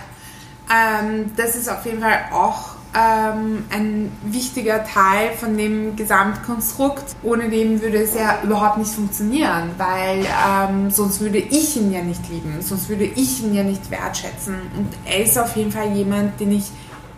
ähm, 0.70 1.32
das 1.38 1.56
ist 1.56 1.70
auf 1.70 1.86
jeden 1.86 2.02
Fall 2.02 2.26
auch 2.32 2.76
ähm, 2.95 3.65
ein 3.69 4.12
wichtiger 4.23 4.84
Teil 4.84 5.32
von 5.32 5.58
dem 5.58 5.95
Gesamtkonstrukt. 5.95 7.15
Ohne 7.23 7.50
dem 7.50 7.82
würde 7.82 7.97
es 7.97 8.15
ja 8.15 8.39
überhaupt 8.43 8.78
nicht 8.78 8.91
funktionieren, 8.91 9.71
weil 9.78 10.26
ähm, 10.26 10.89
sonst 10.89 11.19
würde 11.21 11.38
ich 11.38 11.76
ihn 11.78 11.91
ja 11.91 12.02
nicht 12.02 12.28
lieben, 12.30 12.62
sonst 12.62 12.89
würde 12.89 13.06
ich 13.06 13.43
ihn 13.43 13.54
ja 13.54 13.63
nicht 13.63 13.89
wertschätzen. 13.91 14.56
Und 14.78 14.89
er 15.06 15.23
ist 15.23 15.38
auf 15.38 15.56
jeden 15.56 15.71
Fall 15.71 15.91
jemand, 15.93 16.39
den 16.39 16.54
ich 16.54 16.65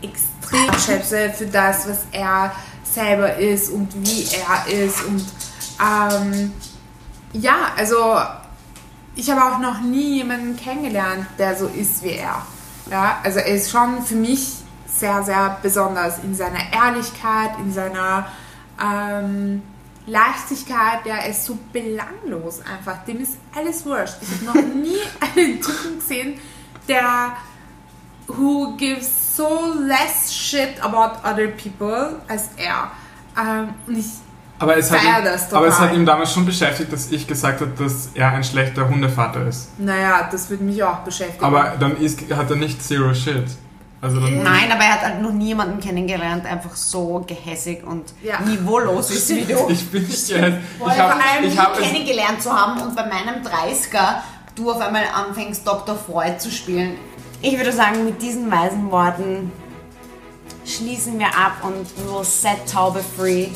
extrem 0.01 0.73
schätze 0.79 1.29
für 1.29 1.45
das, 1.45 1.87
was 1.87 1.99
er 2.11 2.51
selber 2.83 3.35
ist 3.35 3.69
und 3.69 3.93
wie 3.95 4.25
er 4.35 4.85
ist. 4.85 5.03
Und 5.05 5.25
ähm, 5.79 6.51
ja, 7.33 7.71
also 7.77 8.17
ich 9.15 9.29
habe 9.29 9.43
auch 9.43 9.59
noch 9.59 9.81
nie 9.81 10.17
jemanden 10.17 10.55
kennengelernt, 10.57 11.25
der 11.37 11.55
so 11.55 11.67
ist 11.67 12.03
wie 12.03 12.13
er. 12.13 12.41
Ja, 12.89 13.19
also 13.23 13.39
er 13.39 13.53
ist 13.55 13.69
schon 13.69 14.01
für 14.03 14.15
mich 14.15 14.63
sehr, 14.99 15.23
sehr 15.23 15.57
besonders 15.61 16.19
in 16.19 16.35
seiner 16.35 16.59
Ehrlichkeit, 16.73 17.51
in 17.59 17.71
seiner 17.71 18.27
ähm, 18.81 19.61
Leichtigkeit. 20.05 21.05
Der 21.05 21.27
ist 21.27 21.45
so 21.45 21.57
belanglos 21.71 22.61
einfach. 22.61 23.03
Dem 23.05 23.21
ist 23.21 23.37
alles 23.55 23.85
wurscht. 23.85 24.17
Ich 24.21 24.47
habe 24.47 24.57
noch 24.57 24.75
nie 24.75 24.97
einen 25.35 25.61
Typen 25.61 25.99
gesehen, 25.99 26.39
der 26.87 27.33
who 28.27 28.75
gives 28.77 29.35
so 29.35 29.73
less 29.87 30.33
shit 30.33 30.81
about 30.83 31.17
other 31.27 31.47
people 31.47 32.21
als 32.27 32.49
er. 32.57 32.91
Ähm, 33.39 33.69
und 33.87 33.97
ich 33.97 34.05
Aber 34.59 34.77
es, 34.77 34.91
hat 34.91 35.01
ihn, 35.01 35.23
das 35.23 35.53
aber 35.53 35.67
es 35.67 35.79
hat 35.79 35.93
ihn 35.93 36.05
damals 36.05 36.33
schon 36.33 36.45
beschäftigt, 36.45 36.91
dass 36.91 37.11
ich 37.11 37.25
gesagt 37.25 37.61
habe, 37.61 37.71
dass 37.77 38.09
er 38.13 38.33
ein 38.33 38.43
schlechter 38.43 38.87
Hundevater 38.87 39.47
ist. 39.47 39.79
Naja, 39.79 40.27
das 40.31 40.49
würde 40.49 40.63
mich 40.63 40.83
auch 40.83 40.99
beschäftigen. 40.99 41.43
Aber 41.43 41.75
dann 41.79 41.97
ist, 41.97 42.19
hat 42.35 42.49
er 42.49 42.57
nicht 42.57 42.83
Zero 42.83 43.13
Shit. 43.13 43.45
Also 44.01 44.19
dann, 44.21 44.43
Nein, 44.43 44.71
aber 44.71 44.81
er 44.83 44.93
hat 44.93 45.01
halt 45.01 45.21
noch 45.21 45.31
nie 45.31 45.47
jemanden 45.47 45.79
kennengelernt, 45.81 46.45
einfach 46.45 46.75
so 46.75 47.23
gehässig 47.27 47.85
und 47.85 48.13
Ja. 48.23 48.39
niveaulos 48.39 49.11
ist 49.11 49.29
wie 49.29 49.43
du. 49.43 49.67
ich 49.69 49.89
bin 49.89 50.03
nicht. 50.07 50.31
Vor 50.77 50.87
Ich 50.91 50.97
habe 50.99 51.13
allem 51.13 51.43
ich 51.43 51.51
nie 51.53 51.57
hab 51.57 51.77
es 51.77 51.81
kennengelernt 51.85 52.41
zu 52.41 52.51
haben 52.53 52.79
und 52.81 52.95
bei 52.95 53.05
meinem 53.05 53.43
30er 53.43 54.21
du 54.55 54.71
auf 54.71 54.79
einmal 54.79 55.03
anfängst, 55.13 55.67
Dr. 55.67 55.95
Freud 55.97 56.37
zu 56.39 56.49
spielen. 56.49 56.95
Ich 57.41 57.57
würde 57.57 57.71
sagen, 57.73 58.05
mit 58.05 58.21
diesen 58.21 58.49
weisen 58.51 58.89
Worten 58.91 59.51
schließen 60.65 61.17
wir 61.19 61.27
ab 61.27 61.57
und 61.63 61.85
we'll 62.07 62.23
set 62.23 62.57
Taube 62.71 63.01
free. 63.17 63.47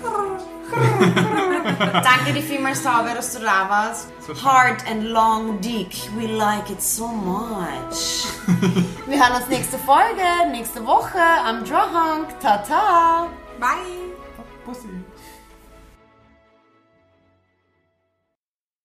Danke 1.92 2.32
dir 2.32 2.42
vielmals, 2.42 2.82
Taube, 2.82 3.10
dass 3.14 3.32
du 3.34 3.40
da 3.40 3.68
warst. 3.68 4.08
So 4.20 4.34
schön. 4.34 4.44
Hard 4.44 4.90
and 4.90 5.04
long 5.04 5.60
dick, 5.60 5.92
we 6.16 6.26
like 6.26 6.70
it 6.70 6.82
so 6.82 7.08
much. 7.08 8.26
wir 9.06 9.18
hören 9.18 9.36
uns 9.36 9.48
nächste 9.48 9.78
Folge, 9.78 10.22
nächste 10.50 10.86
Woche 10.86 11.20
am 11.44 11.64
Drawhunk. 11.64 12.38
Tata! 12.40 13.28
Bye! 13.58 14.10
Pussy. 14.64 14.88